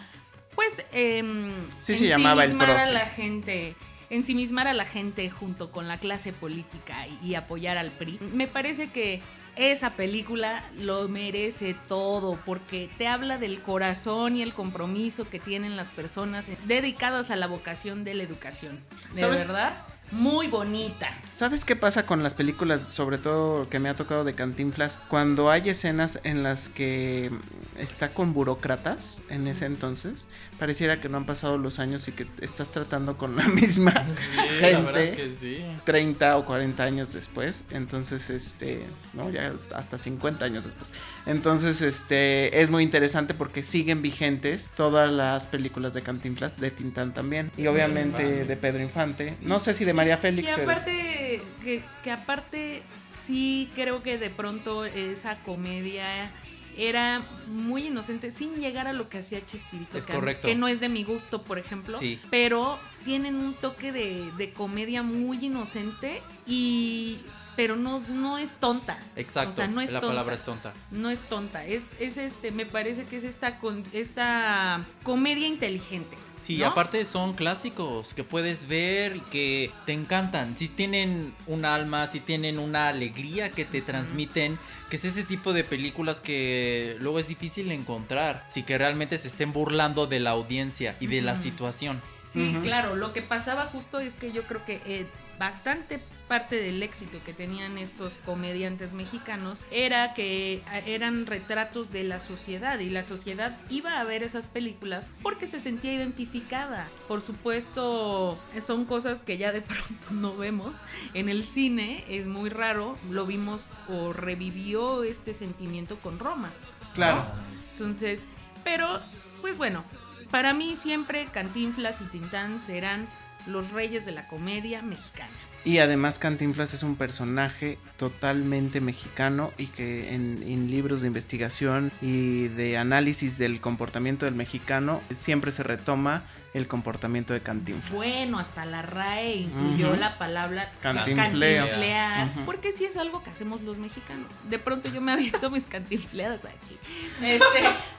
pues, 0.55 0.83
em, 0.91 1.53
Sí, 1.79 1.95
se 1.95 2.07
llamaba 2.07 2.43
el 2.43 2.51
ensimismar 2.51 2.77
a 2.77 2.79
profe. 2.87 2.93
la 2.93 3.05
gente 3.05 3.75
ensimismar 4.09 4.67
a 4.67 4.73
la 4.73 4.85
gente 4.85 5.29
junto 5.29 5.71
con 5.71 5.87
la 5.87 5.99
clase 5.99 6.33
política 6.33 7.07
y, 7.07 7.29
y 7.29 7.35
apoyar 7.35 7.77
al 7.77 7.91
PRI. 7.91 8.19
Me 8.33 8.47
parece 8.47 8.89
que 8.89 9.21
esa 9.57 9.91
película 9.91 10.63
lo 10.77 11.07
merece 11.07 11.75
todo 11.87 12.39
porque 12.45 12.89
te 12.97 13.07
habla 13.07 13.37
del 13.37 13.61
corazón 13.61 14.37
y 14.37 14.43
el 14.43 14.53
compromiso 14.53 15.27
que 15.29 15.39
tienen 15.39 15.75
las 15.75 15.87
personas 15.87 16.47
dedicadas 16.65 17.31
a 17.31 17.35
la 17.35 17.47
vocación 17.47 18.03
de 18.03 18.13
la 18.13 18.23
educación. 18.23 18.79
De 19.13 19.21
¿Sabes? 19.21 19.47
verdad, 19.47 19.73
muy 20.11 20.47
bonita. 20.47 21.09
¿Sabes 21.29 21.65
qué 21.65 21.75
pasa 21.75 22.05
con 22.05 22.23
las 22.23 22.33
películas, 22.33 22.81
sobre 22.89 23.17
todo 23.17 23.69
que 23.69 23.79
me 23.79 23.89
ha 23.89 23.95
tocado 23.95 24.23
de 24.23 24.33
Cantinflas? 24.33 24.99
Cuando 25.09 25.51
hay 25.51 25.69
escenas 25.69 26.19
en 26.23 26.43
las 26.43 26.69
que 26.69 27.31
está 27.77 28.13
con 28.13 28.33
burócratas 28.33 29.21
en 29.29 29.47
ese 29.47 29.65
entonces, 29.65 30.25
pareciera 30.57 30.99
que 30.99 31.09
no 31.09 31.17
han 31.17 31.25
pasado 31.25 31.57
los 31.57 31.79
años 31.79 32.07
y 32.07 32.13
que 32.13 32.25
estás 32.41 32.69
tratando 32.69 33.17
con 33.17 33.35
la 33.35 33.43
misma 33.47 33.91
Sí, 33.91 34.35
la 34.35 34.43
gente 34.43 35.15
que 35.15 35.35
sí. 35.35 35.57
30 35.85 36.37
o 36.37 36.45
40 36.45 36.83
años 36.83 37.13
después. 37.13 37.63
Entonces, 37.71 38.29
este, 38.29 38.81
no, 39.13 39.29
ya 39.29 39.53
hasta 39.75 39.97
50 39.97 40.45
años 40.45 40.65
después. 40.65 40.91
Entonces, 41.25 41.81
este, 41.81 42.61
es 42.61 42.69
muy 42.69 42.83
interesante 42.83 43.33
porque 43.33 43.61
siguen 43.61 44.01
vigentes 44.01 44.69
todas 44.75 45.11
las 45.11 45.47
películas 45.47 45.93
de 45.93 46.01
Cantinflas, 46.01 46.59
de 46.59 46.71
Tintán 46.71 47.13
también. 47.13 47.51
Y 47.57 47.67
obviamente 47.67 48.45
de 48.45 48.57
Pedro 48.57 48.81
Infante. 48.81 49.37
No 49.41 49.59
sé 49.59 49.73
si 49.73 49.85
de 49.85 49.93
María 49.97 50.17
Félix. 50.17 50.47
Que 50.47 50.61
aparte, 50.61 51.41
que, 51.63 51.83
que 52.03 52.11
aparte 52.11 52.81
sí 53.11 53.69
creo 53.75 54.01
que 54.03 54.17
de 54.17 54.29
pronto 54.29 54.85
esa 54.85 55.35
comedia 55.39 56.31
era 56.77 57.23
muy 57.47 57.87
inocente 57.87 58.29
sin 58.29 58.53
llegar 58.55 58.85
a 58.87 58.93
lo 58.93 59.09
que 59.09 59.17
hacía 59.17 59.43
Chespirito 59.43 59.97
Es 59.97 60.05
que, 60.05 60.13
correcto. 60.13 60.47
que 60.47 60.53
no 60.55 60.67
es 60.67 60.79
de 60.79 60.89
mi 60.89 61.03
gusto 61.03 61.41
por 61.41 61.57
ejemplo 61.57 61.97
Sí. 61.97 62.19
pero 62.29 62.77
tienen 63.03 63.35
un 63.35 63.55
toque 63.55 63.91
de, 63.91 64.31
de 64.37 64.53
comedia 64.53 65.01
muy 65.01 65.43
inocente 65.43 66.21
y 66.45 67.17
pero 67.57 67.75
no, 67.75 67.99
no 68.07 68.37
es 68.37 68.53
tonta 68.53 68.97
Exacto. 69.17 69.49
o 69.49 69.51
sea 69.51 69.67
no 69.67 69.81
es 69.81 69.91
la 69.91 69.99
tonta 69.99 70.11
palabra 70.13 70.35
es 70.35 70.43
tonta. 70.43 70.73
no 70.91 71.09
es 71.09 71.19
tonta 71.27 71.65
es, 71.65 71.83
es 71.99 72.15
este 72.15 72.51
me 72.51 72.65
parece 72.65 73.03
que 73.05 73.17
es 73.17 73.25
esta 73.25 73.59
con, 73.59 73.83
esta 73.91 74.85
comedia 75.03 75.47
inteligente 75.47 76.15
Sí, 76.37 76.59
¿no? 76.59 76.67
aparte 76.67 77.03
son 77.03 77.33
clásicos 77.33 78.13
que 78.13 78.23
puedes 78.23 78.67
ver 78.67 79.15
y 79.15 79.21
que 79.21 79.71
te 79.87 79.93
encantan. 79.93 80.55
Si 80.55 80.67
tienen 80.67 81.33
un 81.47 81.65
alma, 81.65 82.05
si 82.05 82.19
tienen 82.19 82.59
una 82.59 82.89
alegría 82.89 83.51
que 83.51 83.65
te 83.65 83.81
transmiten, 83.81 84.59
que 84.89 84.97
es 84.97 85.05
ese 85.05 85.23
tipo 85.23 85.51
de 85.51 85.63
películas 85.63 86.21
que 86.21 86.95
luego 86.99 87.17
es 87.17 87.27
difícil 87.27 87.71
encontrar. 87.71 88.45
Si 88.47 88.61
que 88.61 88.77
realmente 88.77 89.17
se 89.17 89.27
estén 89.29 89.51
burlando 89.51 90.05
de 90.05 90.19
la 90.19 90.29
audiencia 90.29 90.95
y 90.99 91.07
de 91.07 91.21
la 91.21 91.35
situación. 91.35 92.01
Sí, 92.31 92.55
claro, 92.61 92.95
lo 92.95 93.13
que 93.13 93.23
pasaba 93.23 93.65
justo 93.65 93.99
es 93.99 94.13
que 94.13 94.31
yo 94.31 94.43
creo 94.43 94.63
que 94.63 94.81
eh, 94.85 95.07
bastante 95.39 95.99
parte 96.27 96.57
del 96.57 96.83
éxito 96.83 97.19
que 97.25 97.33
tenían 97.33 97.77
estos 97.77 98.13
comediantes 98.25 98.93
mexicanos 98.93 99.63
era 99.71 100.13
que 100.13 100.61
eran 100.85 101.25
retratos 101.25 101.91
de 101.91 102.03
la 102.03 102.19
sociedad 102.19 102.79
y 102.79 102.89
la 102.89 103.03
sociedad 103.03 103.57
iba 103.69 103.99
a 103.99 104.03
ver 104.03 104.23
esas 104.23 104.47
películas 104.47 105.11
porque 105.21 105.47
se 105.47 105.59
sentía 105.59 105.93
identificada. 105.93 106.87
Por 107.07 107.21
supuesto, 107.21 108.37
son 108.59 108.85
cosas 108.85 109.23
que 109.23 109.37
ya 109.37 109.51
de 109.51 109.61
pronto 109.63 110.11
no 110.11 110.35
vemos 110.35 110.75
en 111.13 111.29
el 111.29 111.43
cine, 111.43 112.03
es 112.07 112.27
muy 112.27 112.49
raro, 112.49 112.97
lo 113.09 113.25
vimos 113.25 113.63
o 113.89 114.13
revivió 114.13 115.03
este 115.03 115.33
sentimiento 115.33 115.97
con 115.97 116.19
Roma. 116.19 116.51
Claro. 116.93 117.25
Entonces, 117.73 118.25
pero, 118.63 118.99
pues 119.41 119.57
bueno, 119.57 119.83
para 120.31 120.53
mí 120.53 120.75
siempre 120.75 121.27
Cantinflas 121.31 122.01
y 122.01 122.05
Tintán 122.05 122.59
serán 122.59 123.07
los 123.45 123.71
reyes 123.71 124.05
de 124.05 124.11
la 124.11 124.27
comedia 124.27 124.81
mexicana. 124.81 125.31
Y 125.65 125.79
además 125.79 126.17
Cantinflas 126.17 126.73
es 126.73 126.83
un 126.83 126.95
personaje 126.95 127.77
totalmente 127.97 128.79
mexicano 128.79 129.51
y 129.57 129.67
que 129.67 130.13
en, 130.13 130.71
libros 130.71 131.01
de 131.01 131.07
investigación 131.07 131.91
y 132.01 132.47
de 132.49 132.77
análisis 132.77 133.37
del 133.37 133.59
comportamiento 133.59 134.25
del 134.25 134.35
mexicano 134.35 135.01
siempre 135.13 135.51
se 135.51 135.63
retoma 135.63 136.23
el 136.57 136.67
comportamiento 136.67 137.33
de 137.33 137.41
Cantinflas. 137.41 137.91
Bueno, 137.93 138.39
hasta 138.39 138.65
la 138.65 138.81
RAE 138.81 139.35
incluyó 139.35 139.89
Ujú. 139.89 139.97
la 139.99 140.17
palabra 140.17 140.71
Cantinfleo. 140.81 141.63
cantinflear, 141.65 142.33
porque 142.45 142.71
sí 142.71 142.85
es 142.85 142.97
algo 142.97 143.23
que 143.23 143.29
hacemos 143.29 143.61
los 143.61 143.77
mexicanos. 143.77 144.27
De 144.49 144.59
pronto 144.59 144.89
yo 144.89 144.99
me 145.01 145.11
aviento 145.13 145.49
mis 145.49 145.63
cantinfleadas 145.63 146.41
aquí. 146.45 146.77
Este, 147.21 147.45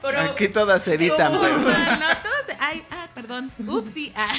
pero 0.01 0.19
Aquí 0.21 0.47
todas 0.49 0.83
se 0.83 0.95
editan, 0.95 1.31
No, 1.33 1.41
pero... 1.41 1.57
no, 1.59 1.65
todas 1.67 2.45
se- 2.47 2.57
ay, 2.59 2.83
ah, 2.91 3.07
perdón. 3.13 3.51
Upsi. 3.65 4.11
Ah. 4.15 4.31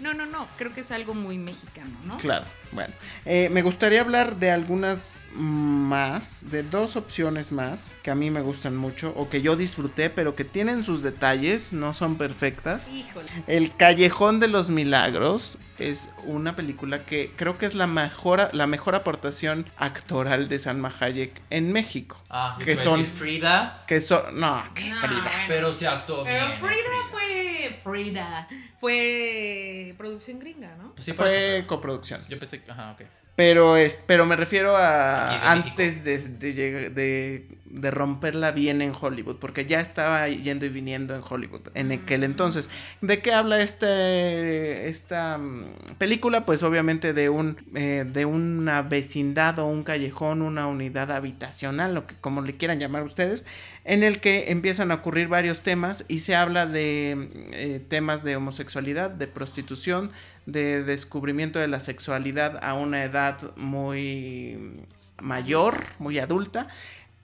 No, 0.00 0.14
no, 0.14 0.26
no, 0.26 0.46
creo 0.56 0.72
que 0.72 0.80
es 0.82 0.90
algo 0.92 1.12
muy 1.14 1.38
mexicano, 1.38 1.90
¿no? 2.04 2.16
Claro, 2.18 2.46
bueno. 2.72 2.94
Eh, 3.24 3.48
me 3.50 3.62
gustaría 3.62 4.00
hablar 4.00 4.36
de 4.36 4.50
algunas 4.50 5.24
más, 5.32 6.50
de 6.50 6.62
dos 6.62 6.96
opciones 6.96 7.52
más 7.52 7.94
que 8.02 8.10
a 8.10 8.14
mí 8.14 8.30
me 8.30 8.40
gustan 8.40 8.76
mucho 8.76 9.12
o 9.16 9.28
que 9.28 9.42
yo 9.42 9.56
disfruté, 9.56 10.08
pero 10.10 10.34
que 10.34 10.44
tienen 10.44 10.82
sus 10.82 11.02
detalles, 11.02 11.72
no 11.72 11.94
son 11.94 12.16
perfectas. 12.16 12.88
Híjole. 12.88 13.28
El 13.58 13.74
Callejón 13.74 14.38
de 14.38 14.46
los 14.46 14.70
Milagros 14.70 15.58
es 15.80 16.10
una 16.22 16.54
película 16.54 17.04
que 17.04 17.32
creo 17.34 17.58
que 17.58 17.66
es 17.66 17.74
la 17.74 17.88
mejor, 17.88 18.50
la 18.52 18.68
mejor 18.68 18.94
aportación 18.94 19.68
actoral 19.76 20.48
de 20.48 20.60
Salma 20.60 20.94
Hayek 21.00 21.42
en 21.50 21.72
México. 21.72 22.22
Ah, 22.30 22.56
Que 22.64 22.76
son- 22.76 23.04
Frida, 23.04 23.82
Que 23.88 24.00
son... 24.00 24.38
No, 24.38 24.62
que 24.76 24.88
No, 24.88 24.94
Frida. 25.00 25.30
pero 25.48 25.72
se 25.72 25.88
actuó 25.88 26.22
Pero 26.22 26.46
bien. 26.46 26.58
Frida 26.60 27.08
fue. 27.10 27.80
Frida. 27.82 28.48
Fue 28.78 29.92
producción 29.98 30.38
gringa, 30.38 30.76
¿no? 30.76 30.94
Sí, 30.96 31.12
por 31.12 31.26
eso, 31.26 31.34
Fue 31.36 31.54
pero- 31.56 31.66
coproducción. 31.66 32.24
Yo 32.28 32.38
pensé 32.38 32.62
que. 32.62 32.70
Ajá, 32.70 32.92
ok. 32.92 33.02
Pero, 33.38 33.76
es, 33.76 34.02
pero 34.04 34.26
me 34.26 34.34
refiero 34.34 34.76
a 34.76 35.52
antes 35.52 36.02
de, 36.02 36.18
de, 36.18 36.52
lleg- 36.56 36.92
de, 36.92 37.46
de 37.66 37.90
romperla 37.92 38.50
bien 38.50 38.82
en 38.82 38.92
Hollywood, 39.00 39.36
porque 39.36 39.64
ya 39.64 39.78
estaba 39.78 40.26
yendo 40.28 40.66
y 40.66 40.70
viniendo 40.70 41.14
en 41.14 41.22
Hollywood 41.22 41.60
en 41.74 41.92
aquel 41.92 42.24
entonces. 42.24 42.68
¿De 43.00 43.22
qué 43.22 43.32
habla 43.32 43.60
este, 43.60 44.88
esta 44.88 45.38
mm, 45.38 45.66
película? 45.98 46.44
Pues 46.46 46.64
obviamente 46.64 47.12
de, 47.12 47.28
un, 47.28 47.58
eh, 47.76 48.04
de 48.12 48.24
una 48.24 48.82
vecindad 48.82 49.60
o 49.60 49.66
un 49.66 49.84
callejón, 49.84 50.42
una 50.42 50.66
unidad 50.66 51.12
habitacional, 51.12 51.94
lo 51.94 52.08
que 52.08 52.16
como 52.20 52.42
le 52.42 52.56
quieran 52.56 52.80
llamar 52.80 53.04
ustedes, 53.04 53.46
en 53.84 54.02
el 54.02 54.18
que 54.18 54.50
empiezan 54.50 54.90
a 54.90 54.94
ocurrir 54.96 55.28
varios 55.28 55.60
temas 55.60 56.04
y 56.08 56.18
se 56.20 56.34
habla 56.34 56.66
de 56.66 57.28
eh, 57.52 57.80
temas 57.88 58.24
de 58.24 58.34
homosexualidad, 58.34 59.10
de 59.10 59.28
prostitución, 59.28 60.10
de 60.48 60.82
descubrimiento 60.82 61.58
de 61.58 61.68
la 61.68 61.78
sexualidad 61.78 62.58
a 62.64 62.72
una 62.72 63.04
edad 63.04 63.54
muy 63.56 64.86
mayor, 65.20 65.84
muy 65.98 66.18
adulta. 66.18 66.68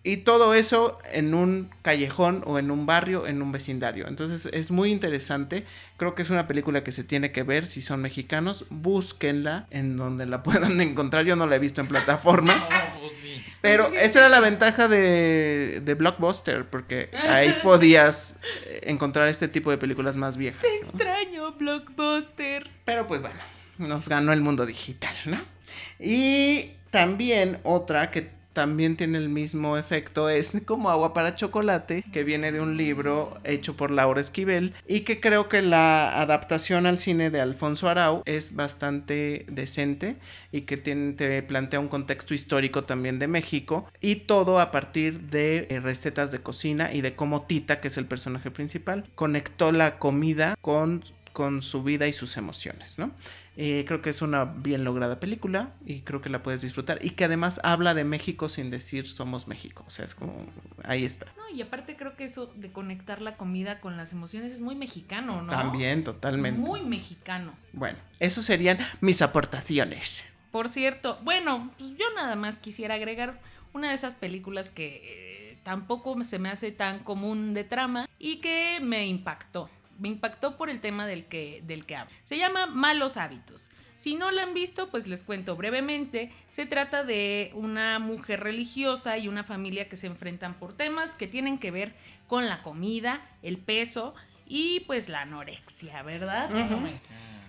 Y 0.06 0.18
todo 0.18 0.52
eso 0.52 0.98
en 1.10 1.32
un 1.32 1.70
callejón 1.80 2.42
o 2.44 2.58
en 2.58 2.70
un 2.70 2.84
barrio, 2.84 3.26
en 3.26 3.40
un 3.40 3.52
vecindario. 3.52 4.06
Entonces 4.06 4.46
es 4.52 4.70
muy 4.70 4.92
interesante. 4.92 5.64
Creo 5.96 6.14
que 6.14 6.20
es 6.20 6.28
una 6.28 6.46
película 6.46 6.84
que 6.84 6.92
se 6.92 7.04
tiene 7.04 7.32
que 7.32 7.42
ver 7.42 7.64
si 7.64 7.80
son 7.80 8.02
mexicanos. 8.02 8.66
Búsquenla 8.68 9.66
en 9.70 9.96
donde 9.96 10.26
la 10.26 10.42
puedan 10.44 10.78
encontrar. 10.82 11.24
Yo 11.24 11.36
no 11.36 11.46
la 11.46 11.56
he 11.56 11.58
visto 11.58 11.80
en 11.80 11.86
plataformas. 11.86 12.68
Oh, 12.70 13.00
pues 13.00 13.12
sí. 13.22 13.42
Pero 13.62 13.88
Pues 13.88 14.02
esa 14.02 14.18
era 14.18 14.28
la 14.28 14.40
ventaja 14.40 14.88
de, 14.88 15.80
de 15.82 15.94
Blockbuster, 15.94 16.66
porque 16.68 17.08
ahí 17.30 17.56
podías 17.62 18.38
eh, 18.66 18.80
encontrar 18.82 19.28
este 19.28 19.48
tipo 19.48 19.70
de 19.70 19.78
películas 19.78 20.18
más 20.18 20.36
viejas. 20.36 20.60
Te 20.60 20.68
¿no? 20.68 20.74
extraño, 20.74 21.52
Blockbuster. 21.52 22.68
Pero 22.84 23.06
pues 23.06 23.22
bueno, 23.22 23.40
nos 23.78 24.06
ganó 24.06 24.34
el 24.34 24.42
mundo 24.42 24.66
digital, 24.66 25.16
¿no? 25.24 25.40
Y 25.98 26.72
también 26.90 27.58
otra 27.62 28.10
que 28.10 28.43
también 28.54 28.96
tiene 28.96 29.18
el 29.18 29.28
mismo 29.28 29.76
efecto 29.76 30.30
es 30.30 30.62
como 30.64 30.88
agua 30.88 31.12
para 31.12 31.34
chocolate, 31.34 32.02
que 32.12 32.24
viene 32.24 32.52
de 32.52 32.60
un 32.60 32.78
libro 32.78 33.36
hecho 33.44 33.76
por 33.76 33.90
Laura 33.90 34.20
Esquivel 34.20 34.72
y 34.88 35.00
que 35.00 35.20
creo 35.20 35.48
que 35.50 35.60
la 35.60 36.20
adaptación 36.22 36.86
al 36.86 36.96
cine 36.96 37.30
de 37.30 37.40
Alfonso 37.42 37.88
Arau 37.90 38.22
es 38.24 38.54
bastante 38.54 39.44
decente 39.50 40.16
y 40.52 40.62
que 40.62 40.76
tiene- 40.76 41.12
te 41.12 41.42
plantea 41.42 41.80
un 41.80 41.88
contexto 41.88 42.32
histórico 42.32 42.84
también 42.84 43.18
de 43.18 43.26
México 43.28 43.86
y 44.00 44.14
todo 44.16 44.60
a 44.60 44.70
partir 44.70 45.20
de 45.30 45.66
eh, 45.68 45.80
recetas 45.80 46.32
de 46.32 46.38
cocina 46.40 46.92
y 46.94 47.00
de 47.02 47.14
cómo 47.14 47.42
Tita, 47.42 47.80
que 47.80 47.88
es 47.88 47.96
el 47.98 48.06
personaje 48.06 48.50
principal, 48.50 49.04
conectó 49.14 49.72
la 49.72 49.98
comida 49.98 50.54
con 50.60 51.04
con 51.32 51.62
su 51.62 51.82
vida 51.82 52.06
y 52.06 52.12
sus 52.12 52.36
emociones, 52.36 52.96
¿no? 52.96 53.10
Eh, 53.56 53.84
creo 53.86 54.02
que 54.02 54.10
es 54.10 54.20
una 54.20 54.44
bien 54.44 54.82
lograda 54.82 55.20
película 55.20 55.74
y 55.86 56.00
creo 56.00 56.20
que 56.20 56.28
la 56.28 56.42
puedes 56.42 56.62
disfrutar 56.62 56.98
y 57.04 57.10
que 57.10 57.24
además 57.24 57.60
habla 57.62 57.94
de 57.94 58.02
México 58.02 58.48
sin 58.48 58.70
decir 58.70 59.06
somos 59.06 59.46
México, 59.46 59.84
o 59.86 59.90
sea, 59.90 60.04
es 60.04 60.14
como 60.14 60.46
ahí 60.84 61.04
está. 61.04 61.26
No, 61.36 61.48
y 61.54 61.62
aparte 61.62 61.94
creo 61.96 62.16
que 62.16 62.24
eso 62.24 62.52
de 62.56 62.72
conectar 62.72 63.22
la 63.22 63.36
comida 63.36 63.80
con 63.80 63.96
las 63.96 64.12
emociones 64.12 64.50
es 64.50 64.60
muy 64.60 64.74
mexicano, 64.74 65.42
¿no? 65.42 65.50
También, 65.50 66.02
totalmente. 66.02 66.60
Muy 66.60 66.82
mexicano. 66.82 67.54
Bueno, 67.72 67.98
eso 68.18 68.42
serían 68.42 68.78
mis 69.00 69.22
aportaciones. 69.22 70.32
Por 70.50 70.68
cierto, 70.68 71.18
bueno, 71.22 71.70
pues 71.78 71.90
yo 71.90 72.06
nada 72.16 72.34
más 72.36 72.58
quisiera 72.58 72.94
agregar 72.94 73.40
una 73.72 73.90
de 73.90 73.94
esas 73.94 74.14
películas 74.14 74.70
que 74.70 75.00
eh, 75.04 75.58
tampoco 75.62 76.22
se 76.24 76.38
me 76.38 76.48
hace 76.48 76.72
tan 76.72 77.00
común 77.00 77.54
de 77.54 77.64
trama 77.64 78.08
y 78.18 78.36
que 78.36 78.78
me 78.80 79.06
impactó. 79.06 79.68
Me 79.98 80.08
impactó 80.08 80.56
por 80.56 80.70
el 80.70 80.80
tema 80.80 81.06
del 81.06 81.26
que, 81.26 81.62
del 81.66 81.86
que 81.86 81.96
hablo. 81.96 82.14
Se 82.24 82.38
llama 82.38 82.66
Malos 82.66 83.16
Hábitos. 83.16 83.70
Si 83.96 84.16
no 84.16 84.30
la 84.30 84.42
han 84.42 84.54
visto, 84.54 84.90
pues 84.90 85.06
les 85.06 85.22
cuento 85.24 85.56
brevemente. 85.56 86.32
Se 86.50 86.66
trata 86.66 87.04
de 87.04 87.50
una 87.54 87.98
mujer 87.98 88.40
religiosa 88.40 89.18
y 89.18 89.28
una 89.28 89.44
familia 89.44 89.88
que 89.88 89.96
se 89.96 90.06
enfrentan 90.06 90.54
por 90.54 90.76
temas 90.76 91.16
que 91.16 91.26
tienen 91.26 91.58
que 91.58 91.70
ver 91.70 91.94
con 92.26 92.48
la 92.48 92.62
comida, 92.62 93.20
el 93.42 93.58
peso 93.58 94.14
y 94.46 94.80
pues 94.80 95.08
la 95.08 95.22
anorexia, 95.22 96.02
¿verdad? 96.02 96.50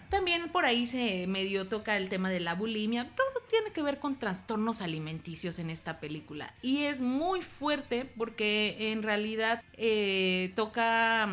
También 0.10 0.50
por 0.50 0.66
ahí 0.66 0.86
se 0.86 1.26
medio 1.28 1.68
toca 1.68 1.98
el 1.98 2.10
tema 2.10 2.30
de 2.30 2.40
la 2.40 2.54
bulimia. 2.54 3.10
Todo 3.16 3.36
tiene 3.50 3.72
que 3.72 3.82
ver 3.82 4.00
con 4.00 4.18
trastornos 4.18 4.82
alimenticios 4.82 5.60
en 5.60 5.70
esta 5.70 6.00
película. 6.00 6.54
Y 6.62 6.84
es 6.84 7.02
muy 7.02 7.42
fuerte 7.42 8.06
porque 8.18 8.92
en 8.92 9.02
realidad 9.02 9.64
eh, 9.74 10.54
toca 10.56 11.28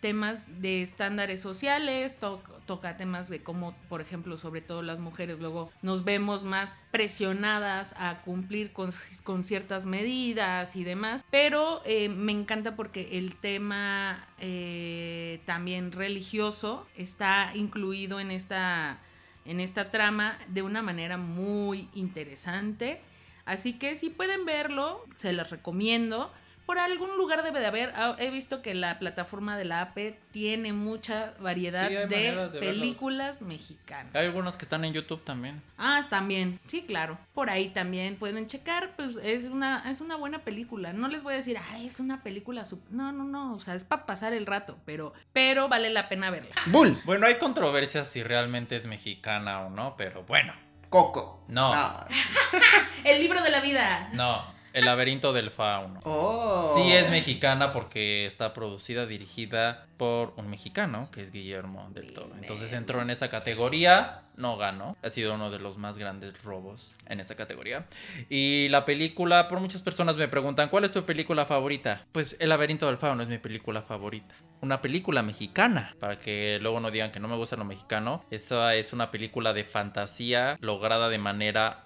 temas 0.00 0.44
de 0.60 0.82
estándares 0.82 1.40
sociales, 1.40 2.18
to- 2.18 2.42
toca 2.66 2.96
temas 2.96 3.28
de 3.28 3.42
cómo, 3.42 3.74
por 3.88 4.00
ejemplo, 4.00 4.36
sobre 4.38 4.60
todo 4.60 4.82
las 4.82 5.00
mujeres 5.00 5.40
luego 5.40 5.72
nos 5.82 6.04
vemos 6.04 6.44
más 6.44 6.82
presionadas 6.90 7.94
a 7.98 8.20
cumplir 8.22 8.72
con, 8.72 8.90
con 9.24 9.42
ciertas 9.42 9.86
medidas 9.86 10.76
y 10.76 10.84
demás, 10.84 11.24
pero 11.30 11.80
eh, 11.86 12.08
me 12.08 12.32
encanta 12.32 12.76
porque 12.76 13.18
el 13.18 13.36
tema 13.36 14.26
eh, 14.38 15.40
también 15.46 15.92
religioso 15.92 16.86
está 16.96 17.50
incluido 17.54 18.20
en 18.20 18.30
esta, 18.30 18.98
en 19.44 19.60
esta 19.60 19.90
trama 19.90 20.38
de 20.48 20.62
una 20.62 20.82
manera 20.82 21.16
muy 21.16 21.88
interesante. 21.94 23.00
Así 23.46 23.72
que 23.72 23.94
si 23.94 24.10
pueden 24.10 24.44
verlo, 24.44 25.02
se 25.16 25.32
los 25.32 25.48
recomiendo. 25.50 26.30
Por 26.68 26.78
algún 26.78 27.16
lugar 27.16 27.42
debe 27.42 27.60
de 27.60 27.66
haber. 27.66 27.94
Ah, 27.96 28.14
He 28.18 28.28
visto 28.28 28.60
que 28.60 28.74
la 28.74 28.98
plataforma 28.98 29.56
de 29.56 29.64
la 29.64 29.80
AP 29.80 30.18
tiene 30.32 30.74
mucha 30.74 31.32
variedad 31.40 31.88
Sí, 31.88 31.94
de, 31.94 32.06
verlos. 32.06 32.52
películas 32.56 33.40
mexicanas. 33.40 34.14
Hay 34.14 34.26
algunos 34.26 34.58
que 34.58 34.66
están 34.66 34.84
en 34.84 34.92
YouTube 34.92 35.24
también. 35.24 35.62
Ah, 35.78 36.08
también, 36.10 36.60
sí, 36.66 36.82
claro. 36.82 37.16
Por 37.32 37.48
ahí 37.48 37.70
también 37.70 38.16
pueden 38.16 38.48
checar, 38.48 38.94
pues 38.96 39.16
es 39.16 39.46
una, 39.46 39.90
es 39.90 40.02
una 40.02 40.16
buena 40.16 40.40
película. 40.40 40.92
No 40.92 41.08
les 41.08 41.22
voy 41.22 41.32
a 41.32 41.36
decir, 41.36 41.56
ay, 41.72 41.86
es 41.86 42.00
una 42.00 42.22
película 42.22 42.66
sup-". 42.66 42.84
No, 42.90 43.12
no, 43.12 43.24
no, 43.24 43.54
o 43.54 43.58
sea, 43.60 43.74
es 43.74 43.84
para 43.84 44.04
pasar 44.04 44.34
el 44.34 44.44
rato, 44.44 44.76
pero, 44.84 45.14
pero 45.32 45.70
vale 45.70 45.88
la 45.88 46.10
pena 46.10 46.28
verla. 46.28 46.54
Bull, 46.66 47.00
Bueno, 47.06 47.26
hay 47.26 47.38
controversias 47.38 48.08
si 48.10 48.22
realmente 48.22 48.76
es 48.76 48.84
mexicana 48.84 49.62
o 49.62 49.70
no, 49.70 49.96
pero 49.96 50.22
bueno. 50.24 50.52
Coco. 50.90 51.42
No. 51.48 51.72
El 53.04 53.20
libro 53.22 53.42
de 53.42 53.50
la 53.50 53.60
vida. 53.60 54.10
no. 54.12 54.57
El 54.72 54.84
laberinto 54.84 55.32
del 55.32 55.50
fauno. 55.50 56.00
Oh. 56.04 56.62
Sí 56.62 56.92
es 56.92 57.10
mexicana 57.10 57.72
porque 57.72 58.26
está 58.26 58.52
producida, 58.52 59.06
dirigida 59.06 59.86
por 59.96 60.34
un 60.36 60.48
mexicano, 60.48 61.08
que 61.12 61.22
es 61.22 61.32
Guillermo 61.32 61.88
del 61.90 62.12
Toro. 62.12 62.30
Entonces 62.40 62.72
entró 62.72 63.02
en 63.02 63.10
esa 63.10 63.28
categoría, 63.28 64.22
no 64.36 64.56
ganó. 64.56 64.96
Ha 65.02 65.10
sido 65.10 65.34
uno 65.34 65.50
de 65.50 65.58
los 65.58 65.76
más 65.78 65.98
grandes 65.98 66.42
robos 66.44 66.92
en 67.06 67.20
esa 67.20 67.34
categoría. 67.34 67.86
Y 68.28 68.68
la 68.68 68.84
película, 68.84 69.48
por 69.48 69.60
muchas 69.60 69.82
personas 69.82 70.16
me 70.16 70.28
preguntan, 70.28 70.68
¿cuál 70.68 70.84
es 70.84 70.92
tu 70.92 71.02
película 71.04 71.46
favorita? 71.46 72.04
Pues 72.12 72.36
El 72.38 72.50
laberinto 72.50 72.86
del 72.86 72.98
fauno 72.98 73.22
es 73.22 73.28
mi 73.28 73.38
película 73.38 73.82
favorita. 73.82 74.34
Una 74.60 74.80
película 74.80 75.22
mexicana, 75.22 75.96
para 75.98 76.18
que 76.18 76.58
luego 76.60 76.80
no 76.80 76.90
digan 76.90 77.10
que 77.10 77.20
no 77.20 77.28
me 77.28 77.36
gusta 77.36 77.56
lo 77.56 77.64
mexicano. 77.64 78.24
Esa 78.30 78.74
es 78.74 78.92
una 78.92 79.10
película 79.10 79.52
de 79.52 79.64
fantasía 79.64 80.56
lograda 80.60 81.08
de 81.08 81.18
manera 81.18 81.84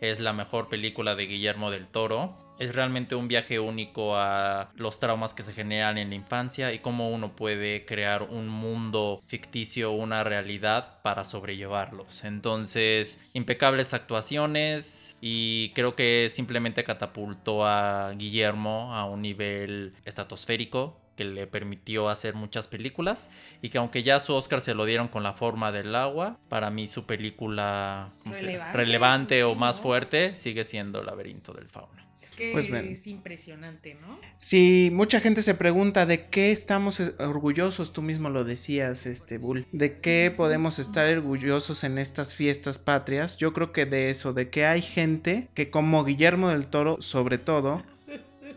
Es 0.00 0.20
la 0.20 0.32
mejor 0.32 0.68
película 0.68 1.14
de 1.14 1.26
Guillermo 1.26 1.70
del 1.70 1.86
Toro. 1.86 2.36
Es 2.58 2.74
realmente 2.74 3.16
un 3.16 3.26
viaje 3.26 3.58
único 3.58 4.16
a 4.16 4.70
los 4.76 5.00
traumas 5.00 5.34
que 5.34 5.42
se 5.42 5.52
generan 5.52 5.98
en 5.98 6.10
la 6.10 6.14
infancia 6.14 6.72
y 6.72 6.78
cómo 6.78 7.10
uno 7.10 7.34
puede 7.34 7.84
crear 7.84 8.22
un 8.22 8.48
mundo 8.48 9.20
ficticio, 9.26 9.90
una 9.90 10.22
realidad 10.22 11.02
para 11.02 11.24
sobrellevarlos. 11.24 12.22
Entonces, 12.22 13.24
impecables 13.32 13.94
actuaciones 13.94 15.16
y 15.20 15.70
creo 15.74 15.96
que 15.96 16.28
simplemente 16.30 16.84
catapultó 16.84 17.66
a 17.66 18.12
Guillermo 18.12 18.94
a 18.94 19.06
un 19.06 19.22
nivel 19.22 19.94
estratosférico 20.04 21.01
que 21.16 21.24
le 21.24 21.46
permitió 21.46 22.08
hacer 22.08 22.34
muchas 22.34 22.68
películas 22.68 23.30
y 23.60 23.68
que 23.68 23.78
aunque 23.78 24.02
ya 24.02 24.20
su 24.20 24.34
Oscar 24.34 24.60
se 24.60 24.74
lo 24.74 24.84
dieron 24.84 25.08
con 25.08 25.22
la 25.22 25.32
forma 25.32 25.72
del 25.72 25.94
agua, 25.94 26.38
para 26.48 26.70
mí 26.70 26.86
su 26.86 27.06
película. 27.06 28.10
Relevante. 28.24 28.76
relevante 28.76 29.44
o 29.44 29.54
más 29.54 29.80
fuerte 29.80 30.36
sigue 30.36 30.64
siendo 30.64 31.02
Laberinto 31.02 31.52
del 31.52 31.68
Fauno. 31.68 32.02
Es 32.22 32.30
que 32.30 32.52
Pues 32.52 32.68
es 32.70 33.06
impresionante, 33.08 33.94
¿no? 33.94 34.20
Si 34.36 34.90
mucha 34.92 35.18
gente 35.18 35.42
se 35.42 35.54
pregunta 35.54 36.06
de 36.06 36.26
qué 36.26 36.52
estamos 36.52 37.00
orgullosos, 37.18 37.92
tú 37.92 38.00
mismo 38.00 38.30
lo 38.30 38.44
decías, 38.44 39.06
este 39.06 39.38
Bull, 39.38 39.66
de 39.72 39.98
qué 39.98 40.32
podemos 40.34 40.78
estar 40.78 41.04
orgullosos 41.06 41.82
en 41.82 41.98
estas 41.98 42.36
fiestas 42.36 42.78
patrias, 42.78 43.38
yo 43.38 43.52
creo 43.52 43.72
que 43.72 43.86
de 43.86 44.10
eso, 44.10 44.32
de 44.32 44.50
que 44.50 44.66
hay 44.66 44.82
gente 44.82 45.48
que 45.54 45.70
como 45.70 46.04
Guillermo 46.04 46.48
del 46.50 46.68
Toro, 46.68 47.02
sobre 47.02 47.38
todo, 47.38 47.82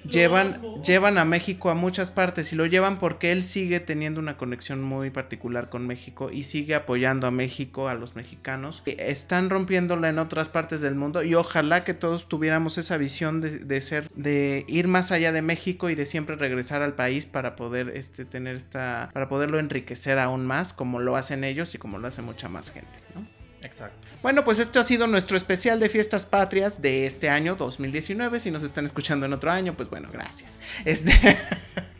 llevan, 0.09 0.61
llevan 0.83 1.17
a 1.17 1.25
México 1.25 1.69
a 1.69 1.73
muchas 1.73 2.11
partes 2.11 2.51
y 2.53 2.55
lo 2.55 2.65
llevan 2.65 2.99
porque 2.99 3.31
él 3.31 3.43
sigue 3.43 3.79
teniendo 3.79 4.19
una 4.19 4.37
conexión 4.37 4.81
muy 4.81 5.09
particular 5.09 5.69
con 5.69 5.87
México 5.87 6.29
y 6.31 6.43
sigue 6.43 6.75
apoyando 6.75 7.27
a 7.27 7.31
México, 7.31 7.87
a 7.87 7.93
los 7.93 8.15
mexicanos. 8.15 8.83
Están 8.85 9.49
rompiéndola 9.49 10.09
en 10.09 10.19
otras 10.19 10.49
partes 10.49 10.81
del 10.81 10.95
mundo 10.95 11.23
y 11.23 11.35
ojalá 11.35 11.83
que 11.83 11.93
todos 11.93 12.27
tuviéramos 12.27 12.77
esa 12.77 12.97
visión 12.97 13.41
de, 13.41 13.59
de 13.59 13.81
ser, 13.81 14.09
de 14.15 14.65
ir 14.67 14.87
más 14.87 15.11
allá 15.11 15.31
de 15.31 15.41
México 15.41 15.89
y 15.89 15.95
de 15.95 16.05
siempre 16.05 16.35
regresar 16.35 16.81
al 16.81 16.93
país 16.93 17.25
para 17.25 17.55
poder 17.55 17.89
este, 17.95 18.25
tener 18.25 18.55
esta, 18.55 19.09
para 19.13 19.29
poderlo 19.29 19.59
enriquecer 19.59 20.19
aún 20.19 20.45
más 20.45 20.73
como 20.73 20.99
lo 20.99 21.15
hacen 21.15 21.43
ellos 21.43 21.75
y 21.75 21.77
como 21.77 21.97
lo 21.97 22.07
hace 22.07 22.21
mucha 22.21 22.49
más 22.49 22.71
gente, 22.71 22.99
¿no? 23.13 23.34
Exacto. 23.65 24.07
Bueno, 24.21 24.43
pues 24.43 24.59
esto 24.59 24.79
ha 24.79 24.83
sido 24.83 25.07
nuestro 25.07 25.37
especial 25.37 25.79
de 25.79 25.89
fiestas 25.89 26.25
patrias 26.25 26.81
de 26.81 27.05
este 27.05 27.29
año 27.29 27.55
2019. 27.55 28.39
Si 28.39 28.51
nos 28.51 28.63
están 28.63 28.85
escuchando 28.85 29.25
en 29.25 29.33
otro 29.33 29.51
año, 29.51 29.75
pues 29.75 29.89
bueno, 29.89 30.09
gracias. 30.11 30.59
Este. 30.85 31.13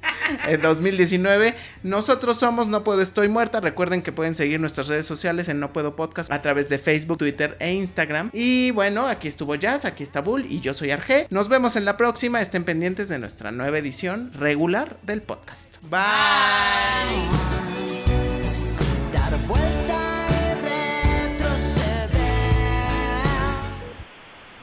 En 0.47 0.61
2019, 0.61 1.55
nosotros 1.83 2.39
somos 2.39 2.67
No 2.67 2.83
Puedo 2.83 3.01
Estoy 3.01 3.27
Muerta. 3.27 3.59
Recuerden 3.59 4.01
que 4.01 4.11
pueden 4.11 4.33
seguir 4.33 4.59
nuestras 4.59 4.87
redes 4.87 5.05
sociales 5.05 5.49
en 5.49 5.59
No 5.59 5.71
Puedo 5.71 5.95
Podcast 5.95 6.31
a 6.31 6.41
través 6.41 6.67
de 6.69 6.79
Facebook, 6.79 7.19
Twitter 7.19 7.55
e 7.59 7.73
Instagram. 7.73 8.31
Y 8.33 8.71
bueno, 8.71 9.07
aquí 9.07 9.27
estuvo 9.27 9.53
Jazz, 9.53 9.85
aquí 9.85 10.03
está 10.03 10.21
Bull 10.21 10.45
y 10.49 10.61
yo 10.61 10.73
soy 10.73 10.91
Arge. 10.91 11.27
Nos 11.29 11.47
vemos 11.47 11.75
en 11.75 11.85
la 11.85 11.95
próxima. 11.95 12.41
Estén 12.41 12.63
pendientes 12.63 13.07
de 13.09 13.19
nuestra 13.19 13.51
nueva 13.51 13.77
edición 13.77 14.31
regular 14.33 14.97
del 15.03 15.21
podcast. 15.21 15.77
Bye. 15.83 15.99
Dar 19.13 19.84